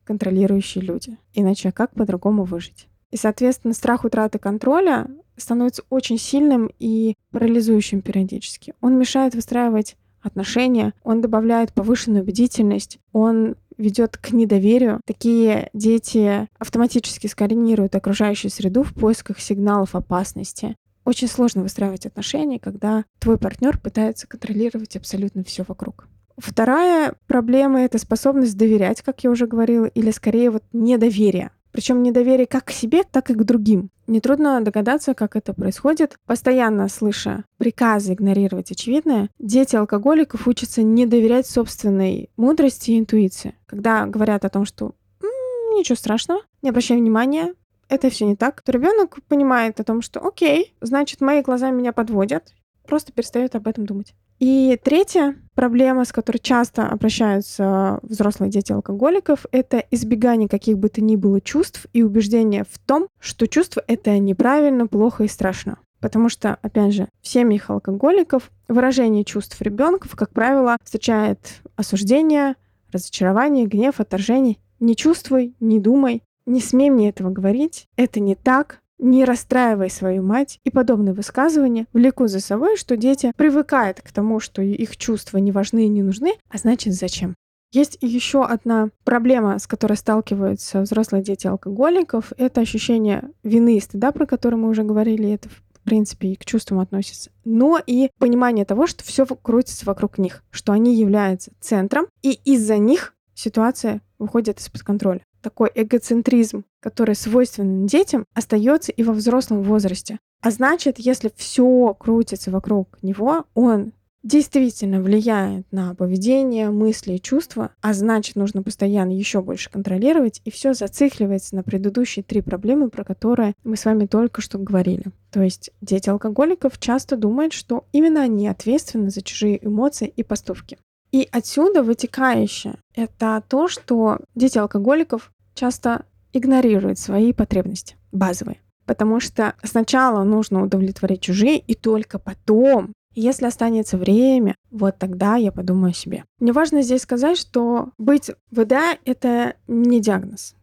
гиперконтролирующие 0.04 0.84
люди. 0.84 1.18
Иначе 1.32 1.72
как 1.72 1.94
по-другому 1.94 2.44
выжить? 2.44 2.88
И, 3.10 3.16
соответственно, 3.16 3.74
страх 3.74 4.04
утраты 4.04 4.38
контроля 4.38 5.06
становится 5.36 5.82
очень 5.90 6.18
сильным 6.18 6.70
и 6.78 7.14
парализующим 7.30 8.02
периодически. 8.02 8.74
Он 8.80 8.98
мешает 8.98 9.34
выстраивать 9.34 9.96
отношения, 10.22 10.94
он 11.02 11.20
добавляет 11.20 11.72
повышенную 11.72 12.24
бдительность, 12.24 12.98
он 13.12 13.56
ведет 13.76 14.16
к 14.16 14.32
недоверию. 14.32 15.00
Такие 15.04 15.68
дети 15.74 16.48
автоматически 16.58 17.26
сканируют 17.26 17.94
окружающую 17.94 18.50
среду 18.50 18.84
в 18.84 18.94
поисках 18.94 19.40
сигналов 19.40 19.94
опасности. 19.94 20.76
Очень 21.04 21.28
сложно 21.28 21.62
выстраивать 21.62 22.06
отношения, 22.06 22.58
когда 22.58 23.04
твой 23.18 23.36
партнер 23.36 23.78
пытается 23.78 24.26
контролировать 24.26 24.96
абсолютно 24.96 25.44
все 25.44 25.64
вокруг. 25.66 26.08
Вторая 26.36 27.14
проблема— 27.26 27.80
это 27.82 27.98
способность 27.98 28.56
доверять, 28.56 29.02
как 29.02 29.22
я 29.24 29.30
уже 29.30 29.46
говорила, 29.46 29.86
или 29.86 30.10
скорее 30.10 30.50
вот 30.50 30.64
недоверие. 30.72 31.50
Причем 31.70 32.02
недоверие 32.02 32.46
как 32.46 32.66
к 32.66 32.70
себе, 32.70 33.02
так 33.02 33.30
и 33.30 33.34
к 33.34 33.42
другим. 33.42 33.90
Нетрудно 34.06 34.60
догадаться, 34.60 35.14
как 35.14 35.34
это 35.34 35.54
происходит. 35.54 36.16
Постоянно 36.24 36.88
слыша 36.88 37.44
приказы 37.56 38.12
игнорировать 38.12 38.70
очевидное, 38.70 39.28
дети 39.40 39.74
алкоголиков 39.74 40.46
учатся 40.46 40.82
не 40.82 41.04
доверять 41.04 41.48
собственной 41.48 42.30
мудрости 42.36 42.92
и 42.92 42.98
интуиции. 42.98 43.56
Когда 43.66 44.06
говорят 44.06 44.44
о 44.44 44.50
том, 44.50 44.64
что 44.66 44.94
м-м, 45.20 45.76
ничего 45.76 45.96
страшного, 45.96 46.42
не 46.62 46.68
обращай 46.68 46.96
внимания, 46.96 47.54
это 47.88 48.08
все 48.08 48.26
не 48.26 48.36
так, 48.36 48.62
то 48.62 48.70
ребенок 48.70 49.18
понимает 49.26 49.80
о 49.80 49.84
том, 49.84 50.00
что 50.00 50.24
окей, 50.24 50.74
значит, 50.80 51.20
мои 51.20 51.42
глаза 51.42 51.70
меня 51.70 51.92
подводят, 51.92 52.52
просто 52.86 53.12
перестает 53.12 53.54
об 53.54 53.66
этом 53.66 53.86
думать. 53.86 54.14
И 54.40 54.78
третья 54.82 55.36
проблема, 55.54 56.04
с 56.04 56.12
которой 56.12 56.38
часто 56.38 56.86
обращаются 56.88 58.00
взрослые 58.02 58.50
дети 58.50 58.72
алкоголиков, 58.72 59.46
это 59.52 59.78
избегание 59.90 60.48
каких 60.48 60.78
бы 60.78 60.88
то 60.88 61.02
ни 61.02 61.16
было 61.16 61.40
чувств 61.40 61.86
и 61.92 62.02
убеждение 62.02 62.64
в 62.68 62.78
том, 62.78 63.08
что 63.20 63.46
чувство— 63.46 63.82
это 63.86 64.18
неправильно, 64.18 64.86
плохо 64.86 65.24
и 65.24 65.28
страшно. 65.28 65.78
Потому 66.00 66.28
что, 66.28 66.58
опять 66.60 66.92
же, 66.92 67.08
в 67.22 67.28
семьях 67.28 67.70
алкоголиков 67.70 68.50
выражение 68.68 69.24
чувств 69.24 69.60
ребенка, 69.62 70.08
как 70.14 70.30
правило, 70.30 70.76
встречает 70.84 71.38
осуждение, 71.76 72.56
разочарование, 72.92 73.66
гнев, 73.66 74.00
отторжение. 74.00 74.58
Не 74.80 74.96
чувствуй, 74.96 75.54
не 75.60 75.80
думай, 75.80 76.22
не 76.44 76.60
смей 76.60 76.90
мне 76.90 77.08
этого 77.08 77.30
говорить, 77.30 77.86
это 77.96 78.20
не 78.20 78.34
так, 78.34 78.80
не 78.98 79.24
расстраивай 79.24 79.90
свою 79.90 80.22
мать 80.22 80.61
и 80.64 80.70
подобные 80.70 81.14
высказывания 81.14 81.87
влекут 81.92 82.30
за 82.30 82.40
собой, 82.40 82.76
что 82.76 82.96
дети 82.96 83.33
привыкают 83.37 84.00
к 84.00 84.12
тому, 84.12 84.40
что 84.40 84.62
их 84.62 84.96
чувства 84.96 85.38
не 85.38 85.52
важны 85.52 85.87
и 85.87 85.88
не 85.88 86.02
нужны, 86.02 86.35
а 86.48 86.59
значит 86.59 86.94
зачем. 86.94 87.35
Есть 87.72 87.98
еще 88.00 88.44
одна 88.44 88.90
проблема, 89.02 89.59
с 89.59 89.66
которой 89.66 89.96
сталкиваются 89.96 90.83
взрослые 90.83 91.24
дети 91.24 91.48
алкоголиков, 91.48 92.33
это 92.37 92.61
ощущение 92.61 93.30
вины 93.42 93.78
и 93.78 93.80
стыда, 93.80 94.12
про 94.12 94.26
которое 94.26 94.57
мы 94.57 94.68
уже 94.68 94.85
говорили, 94.85 95.33
это 95.33 95.48
в 95.48 95.80
принципе 95.85 96.28
и 96.28 96.37
к 96.37 96.44
чувствам 96.44 96.78
относится, 96.78 97.30
но 97.44 97.80
и 97.85 98.11
понимание 98.18 98.64
того, 98.64 98.87
что 98.87 99.02
все 99.02 99.26
крутится 99.26 99.85
вокруг 99.87 100.18
них, 100.18 100.44
что 100.50 100.72
они 100.72 100.94
являются 100.96 101.50
центром, 101.61 102.07
и 102.22 102.30
из-за 102.44 102.78
них 102.78 103.14
ситуация 103.35 104.00
выходит 104.18 104.61
из-под 104.61 104.83
контроля 104.83 105.20
такой 105.44 105.70
эгоцентризм, 105.74 106.64
который 106.80 107.14
свойственен 107.14 107.87
детям, 107.87 108.24
остается 108.35 108.90
и 108.90 109.04
во 109.04 109.12
взрослом 109.12 109.62
возрасте. 109.62 110.18
А 110.42 110.50
значит, 110.50 110.98
если 110.98 111.30
все 111.37 111.94
крутится 111.94 112.50
вокруг 112.50 112.98
него, 113.02 113.44
он 113.54 113.92
действительно 114.24 115.02
влияет 115.02 115.66
на 115.70 115.94
поведение, 115.94 116.70
мысли 116.70 117.12
и 117.12 117.20
чувства, 117.20 117.70
а 117.83 117.92
значит, 117.92 118.37
нужно 118.37 118.62
постоянно 118.62 119.12
еще 119.12 119.42
больше 119.42 119.70
контролировать, 119.70 120.40
и 120.44 120.50
все 120.50 120.72
зацикливается 120.72 121.54
на 121.54 121.62
предыдущие 121.62 122.22
три 122.22 122.40
проблемы, 122.40 122.88
про 122.88 123.04
которые 123.04 123.52
мы 123.64 123.76
с 123.76 123.85
вами 123.85 124.07
только 124.07 124.40
что 124.40 124.59
говорили. 124.59 125.04
То 125.30 125.42
есть 125.42 125.70
дети 125.83 126.09
алкоголиков 126.09 126.78
часто 126.78 127.16
думают, 127.18 127.52
что 127.52 127.85
именно 127.92 128.22
они 128.22 128.48
ответственны 128.48 129.11
за 129.11 129.20
чужие 129.20 129.64
эмоции 129.64 130.09
и 130.16 130.22
поступки. 130.22 130.78
И 131.12 131.28
отсюда 131.30 131.85
вытекающее— 131.85 132.74
это 132.94 133.40
то, 133.48 133.68
что 133.68 134.18
дети 134.35 134.59
алкоголиков 134.59 135.30
часто 135.54 136.04
игнорируют 136.32 136.98
свои 136.98 137.32
потребности 137.32 137.96
базовые. 138.12 138.60
Потому 138.86 139.20
что 139.20 139.54
сначала 139.62 140.24
нужно 140.24 140.62
удовлетворить 140.62 141.22
чужие, 141.22 141.58
и 141.58 141.74
только 141.74 142.18
потом, 142.18 142.92
если 143.14 143.46
останется 143.46 143.96
время, 143.96 144.56
вот 144.70 144.98
тогда 144.98 145.36
я 145.36 145.52
подумаю 145.52 145.92
о 145.92 145.94
себе. 145.94 146.24
Мне 146.38 146.52
важно 146.52 146.82
здесь 146.82 147.02
сказать, 147.02 147.38
что 147.38 147.90
быть 147.96 148.30
ВДА— 148.50 148.98
это 149.04 149.54
не 149.68 150.00
диагноз. 150.00 150.54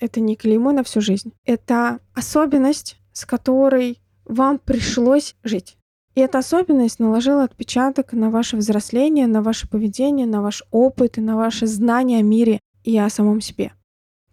Это 0.00 0.20
не 0.20 0.36
клеймо 0.36 0.72
на 0.72 0.84
всю 0.84 1.00
жизнь. 1.00 1.32
Это 1.44 1.98
особенность, 2.14 2.98
с 3.12 3.26
которой 3.26 4.00
вам 4.24 4.58
пришлось 4.58 5.34
жить. 5.42 5.76
И 6.14 6.20
эта 6.20 6.38
особенность 6.38 6.98
наложила 6.98 7.44
отпечаток 7.44 8.12
на 8.12 8.30
ваше 8.30 8.56
взросление, 8.56 9.26
на 9.26 9.42
ваше 9.42 9.68
поведение, 9.68 10.26
на 10.26 10.40
ваш 10.40 10.64
опыт 10.70 11.18
и 11.18 11.20
на 11.20 11.36
ваше 11.36 11.66
знание 11.66 12.20
о 12.20 12.22
мире 12.22 12.60
и 12.84 12.96
о 12.96 13.10
самом 13.10 13.42
себе. 13.42 13.72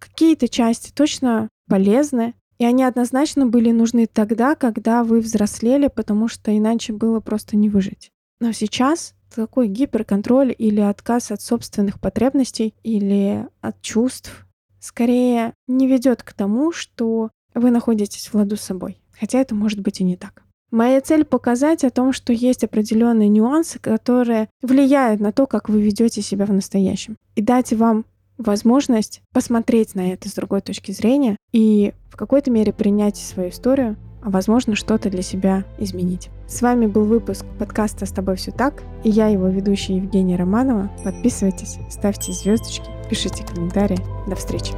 Какие-то 0.04 0.50
части 0.50 0.92
точно 0.94 1.48
полезны, 1.70 2.34
и 2.58 2.66
они 2.66 2.84
однозначно 2.84 3.46
были 3.46 3.72
нужны 3.72 4.06
тогда, 4.06 4.56
когда 4.56 5.06
вы 5.06 5.22
взрослели, 5.22 5.88
потому 5.88 6.28
что 6.28 6.56
иначе 6.56 6.92
было 6.92 7.22
просто 7.22 7.56
не 7.56 7.70
выжить. 7.70 8.12
Но 8.42 8.52
сейчас 8.52 9.16
такой 9.34 9.70
гиперконтроль 9.70 10.54
или 10.58 10.82
отказ 10.82 11.32
от 11.32 11.42
собственных 11.42 12.02
потребностей 12.02 12.76
или 12.84 13.48
от 13.62 13.82
чувств 13.82 14.46
скорее 14.82 15.54
не 15.68 15.88
ведет 15.88 16.22
к 16.22 16.34
тому, 16.34 16.74
что 16.74 17.32
вы 17.56 17.72
находитесь 17.72 18.28
в 18.28 18.36
ладу 18.36 18.58
с 18.58 18.62
собой. 18.62 19.00
Хотя 19.18 19.40
это 19.40 19.56
может 19.56 19.80
быть 19.80 20.02
и 20.02 20.04
не 20.04 20.18
так. 20.18 20.44
Моя 20.70 21.00
цель 21.00 21.24
показать 21.24 21.86
о 21.86 21.92
том, 21.92 22.12
что 22.12 22.34
есть 22.34 22.66
определенные 22.66 23.30
нюансы, 23.30 23.80
которые 23.80 24.50
влияют 24.62 25.22
на 25.22 25.32
то, 25.32 25.46
как 25.46 25.70
вы 25.70 25.82
ведете 25.82 26.22
себя 26.22 26.46
в 26.46 26.52
настоящем. 26.52 27.16
И 27.36 27.42
дать 27.42 27.72
вам 27.72 28.06
возможность 28.38 29.22
посмотреть 29.32 29.96
на 29.96 30.12
это 30.12 30.30
с 30.30 30.34
другой 30.34 30.62
точки 30.62 30.92
зрения 30.92 31.38
и 31.52 31.94
в 32.10 32.18
какой-то 32.18 32.52
мере 32.52 32.74
принять 32.74 33.18
свою 33.18 33.50
историю, 33.50 33.98
а 34.22 34.30
возможно 34.30 34.76
что-то 34.76 35.10
для 35.10 35.22
себя 35.22 35.66
изменить. 35.80 36.30
С 36.48 36.62
вами 36.62 36.86
был 36.86 37.04
выпуск 37.04 37.46
подкаста 37.60 38.06
«С 38.06 38.12
тобой 38.12 38.36
все 38.36 38.52
так» 38.52 38.84
и 39.04 39.10
я 39.10 39.28
его 39.28 39.48
ведущая 39.48 39.98
Евгения 39.98 40.36
Романова. 40.36 40.92
Подписывайтесь, 41.04 41.78
ставьте 41.90 42.32
звездочки, 42.32 42.90
пишите 43.10 43.46
комментарии. 43.46 44.00
До 44.28 44.36
встречи! 44.36 44.74